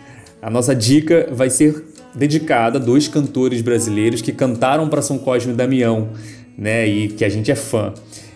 a 0.42 0.50
nossa 0.50 0.76
dica 0.76 1.30
vai 1.32 1.50
ser 1.50 1.86
dedicada 2.16 2.78
a 2.78 2.82
dois 2.82 3.08
cantores 3.08 3.62
brasileiros 3.62 4.22
que 4.22 4.32
cantaram 4.32 4.90
para 4.90 5.02
São 5.02 5.18
Cosme 5.18 5.54
e 5.54 5.56
Damião, 5.56 6.10
né, 6.58 6.88
e 6.88 7.08
que 7.10 7.24
a 7.24 7.30
gente 7.30 7.52
é 7.52 7.56
fã. 7.56 7.94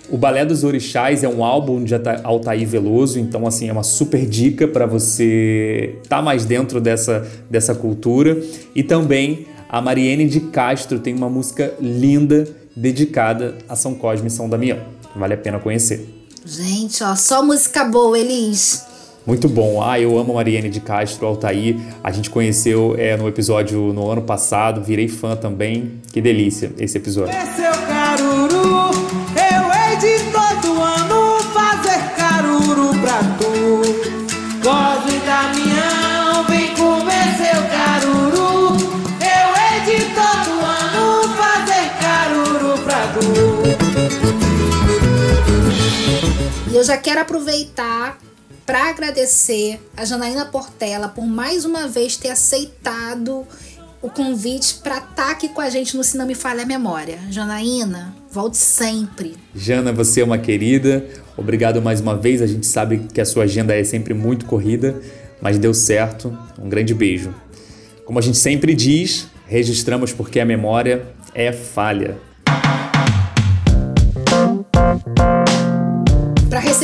O 0.10 0.18
Balé 0.18 0.46
dos 0.46 0.63
Orixás 0.63 1.24
é 1.24 1.28
um 1.28 1.44
álbum 1.44 1.84
de 1.84 1.96
Altair 2.24 2.68
Veloso, 2.68 3.20
então 3.20 3.48
assim 3.48 3.70
é 3.70 3.72
uma 3.72 3.84
super 3.84 4.24
dica 4.26 4.68
para 4.68 4.86
você 4.86 5.96
estar 6.04 6.18
tá 6.18 6.22
mais 6.22 6.46
dentro 6.46 6.80
dessa, 6.80 7.28
dessa 7.50 7.74
cultura. 7.74 8.39
E 8.76 8.84
também 8.84 9.48
a 9.68 9.82
Mariene 9.82 10.28
de 10.28 10.39
Castro 10.39 11.00
tem 11.00 11.15
uma 11.15 11.30
música 11.30 11.74
linda 11.82 12.48
dedicada 12.76 13.56
a 13.68 13.76
São 13.76 13.96
Cosme 13.96 14.28
e 14.28 14.32
São 14.32 14.48
Damião. 14.48 14.78
Vale 15.15 15.34
a 15.34 15.38
pena 15.38 15.58
conhecer. 15.58 16.08
Gente, 16.46 17.04
ó, 17.04 17.15
só 17.15 17.44
música 17.44 17.84
boa, 17.86 18.20
Elis. 18.20 18.86
Muito 19.26 19.50
bom. 19.50 19.82
Ah, 19.82 20.00
eu 20.00 20.18
amo 20.20 20.34
a 20.34 20.36
Mariane 20.36 20.70
de 20.70 20.80
Castro, 20.80 21.26
Altair. 21.26 21.78
A 22.04 22.12
gente 22.12 22.30
conheceu 22.30 22.96
é, 22.98 23.18
no 23.18 23.28
episódio 23.28 23.92
no 23.92 24.10
ano 24.12 24.22
passado, 24.22 24.84
virei 24.84 25.08
fã 25.08 25.36
também. 25.36 25.94
Que 26.14 26.22
delícia 26.22 26.72
esse 26.78 26.98
episódio. 26.98 27.34
Esse 27.34 27.64
é 27.64 27.72
o 27.72 27.88
caruru, 27.88 28.92
eu 29.36 29.64
hei 29.74 29.98
de 29.98 30.20
todo 30.32 30.80
ano 30.80 31.40
fazer 31.54 32.00
caruru 32.16 32.92
pra 33.02 33.24
tu. 33.40 33.82
Cosme 34.62 35.20
Damião, 35.26 36.44
vem 36.48 36.76
comer 36.76 37.36
seu 37.38 37.64
caruru. 37.70 38.78
Eu 39.22 39.48
hei 39.58 39.80
de 39.86 40.06
todo 40.14 40.52
ano 40.62 41.06
fazer 41.34 41.90
caruru 42.00 42.78
pra 42.84 43.02
tu. 43.14 43.26
E 46.72 46.76
eu 46.76 46.84
já 46.84 46.98
quero 46.98 47.22
aproveitar 47.22 48.20
para 48.65 48.89
agradecer 48.89 49.80
a 49.95 50.04
Janaína 50.04 50.45
Portela 50.45 51.08
por 51.08 51.25
mais 51.25 51.65
uma 51.65 51.88
vez 51.88 52.17
ter 52.17 52.30
aceitado 52.30 53.45
o 54.01 54.10
convite 54.10 54.75
para 54.84 54.97
estar 54.97 55.13
tá 55.15 55.32
aqui 55.32 55.49
com 55.49 55.62
a 55.62 55.69
gente 55.69 55.95
no 55.95 56.04
Se 56.04 56.17
Não 56.17 56.25
Me 56.25 56.36
Falha 56.36 56.63
a 56.63 56.65
Memória. 56.65 57.19
Janaína, 57.30 58.15
volte 58.32 58.58
sempre. 58.58 59.36
Jana, 59.56 59.93
você 59.93 60.21
é 60.21 60.23
uma 60.23 60.38
querida. 60.38 61.06
Obrigado 61.38 61.82
mais 61.82 62.01
uma 62.01 62.15
vez. 62.15 62.41
A 62.41 62.47
gente 62.47 62.65
sabe 62.65 63.08
que 63.13 63.21
a 63.21 63.25
sua 63.25 63.43
agenda 63.43 63.75
é 63.75 63.84
sempre 63.84 64.13
muito 64.13 64.45
corrida, 64.45 64.99
mas 65.41 65.58
deu 65.58 65.73
certo. 65.73 66.38
Um 66.60 66.69
grande 66.69 66.93
beijo. 66.93 67.34
Como 68.04 68.19
a 68.19 68.21
gente 68.21 68.38
sempre 68.38 68.75
diz, 68.75 69.28
registramos 69.47 70.13
porque 70.13 70.39
a 70.39 70.45
memória 70.45 71.06
é 71.34 71.51
falha. 71.51 72.17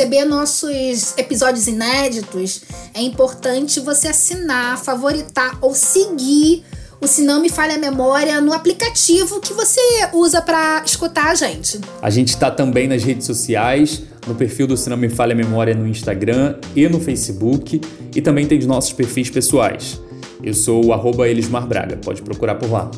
Receber 0.01 0.25
nossos 0.25 1.15
episódios 1.15 1.67
inéditos, 1.67 2.63
é 2.91 3.01
importante 3.01 3.79
você 3.79 4.07
assinar, 4.07 4.79
favoritar 4.79 5.59
ou 5.61 5.75
seguir 5.75 6.63
o 6.99 7.05
Se 7.05 7.21
Não 7.21 7.39
Me 7.39 7.49
Falha 7.49 7.75
a 7.75 7.77
Memória 7.77 8.41
no 8.41 8.51
aplicativo 8.51 9.39
que 9.39 9.53
você 9.53 9.79
usa 10.11 10.41
para 10.41 10.81
escutar 10.83 11.29
a 11.29 11.35
gente. 11.35 11.79
A 12.01 12.09
gente 12.09 12.29
está 12.29 12.49
também 12.49 12.87
nas 12.87 13.03
redes 13.03 13.27
sociais, 13.27 14.01
no 14.25 14.33
perfil 14.33 14.65
do 14.65 14.75
Se 14.75 14.89
Não 14.89 14.97
Me 14.97 15.07
Falha 15.07 15.33
a 15.33 15.37
Memória 15.37 15.75
no 15.75 15.87
Instagram 15.87 16.55
e 16.75 16.87
no 16.89 16.99
Facebook, 16.99 17.79
e 18.15 18.21
também 18.21 18.47
tem 18.47 18.57
os 18.57 18.65
nossos 18.65 18.93
perfis 18.93 19.29
pessoais. 19.29 20.01
Eu 20.43 20.55
sou 20.55 20.83
o 20.83 20.93
arroba 20.93 21.29
Elismar 21.29 21.67
Braga, 21.67 21.97
pode 21.97 22.23
procurar 22.23 22.55
por 22.55 22.71
lá. 22.71 22.89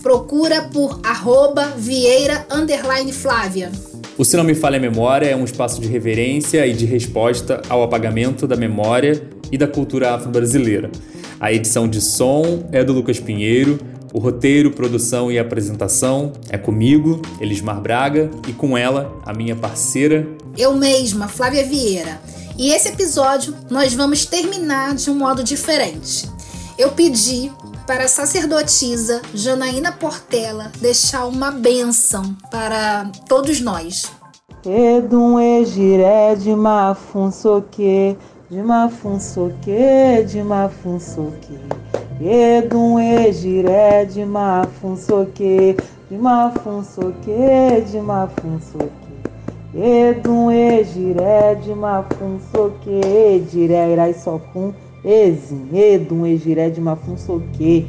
Procura 0.00 0.62
por 0.62 1.00
arroba 1.02 1.72
Vieira 1.76 2.46
Flávia. 3.12 3.72
O 4.18 4.24
Se 4.26 4.36
Não 4.36 4.44
Me 4.44 4.54
Falha 4.54 4.76
a 4.76 4.80
Memória 4.80 5.26
é 5.26 5.34
um 5.34 5.44
espaço 5.44 5.80
de 5.80 5.88
reverência 5.88 6.66
e 6.66 6.74
de 6.74 6.84
resposta 6.84 7.62
ao 7.68 7.82
apagamento 7.82 8.46
da 8.46 8.54
memória 8.54 9.26
e 9.50 9.56
da 9.56 9.66
cultura 9.66 10.14
afro-brasileira. 10.14 10.90
A 11.40 11.50
edição 11.50 11.88
de 11.88 12.00
som 12.00 12.68
é 12.70 12.84
do 12.84 12.92
Lucas 12.92 13.18
Pinheiro, 13.18 13.78
o 14.12 14.18
roteiro, 14.18 14.70
produção 14.70 15.32
e 15.32 15.38
apresentação 15.38 16.34
é 16.50 16.58
comigo, 16.58 17.22
Elismar 17.40 17.80
Braga, 17.80 18.30
e 18.46 18.52
com 18.52 18.76
ela, 18.76 19.18
a 19.24 19.32
minha 19.32 19.56
parceira. 19.56 20.28
Eu 20.58 20.76
mesma, 20.76 21.26
Flávia 21.26 21.64
Vieira. 21.64 22.20
E 22.58 22.70
esse 22.70 22.88
episódio 22.88 23.56
nós 23.70 23.94
vamos 23.94 24.26
terminar 24.26 24.94
de 24.94 25.10
um 25.10 25.14
modo 25.14 25.42
diferente. 25.42 26.28
Eu 26.76 26.90
pedi 26.90 27.50
para 27.86 28.04
a 28.04 28.08
sacerdotisa 28.08 29.22
Janaína 29.34 29.92
Portela 29.92 30.70
deixar 30.80 31.26
uma 31.26 31.50
bênção 31.50 32.36
para 32.50 33.10
todos 33.28 33.60
nós. 33.60 34.10
Edum 34.64 35.40
egiré 35.40 36.36
de 36.36 36.54
mafunsoque, 36.54 38.16
de 38.48 38.62
mafunsoque, 38.62 40.24
de 40.26 40.42
mafunsoque. 40.42 41.58
Edum 42.20 43.00
egiré 43.00 44.04
de 44.04 44.24
mafunsoque, 44.24 45.76
de 46.08 46.16
mafunsoque, 46.16 47.82
de 47.90 48.00
mafunsoque. 48.00 49.02
Edum 49.74 50.50
egiré 50.50 51.56
de 51.56 51.74
mafunsoque, 51.74 53.42
diré 53.50 53.92
irai 53.92 54.14
só 54.14 54.38
com 55.02 55.08
Ezin, 55.08 55.68
Edum, 55.74 56.26
Egiré 56.26 56.70
de 56.70 56.80
Mafunsoque. 56.80 57.86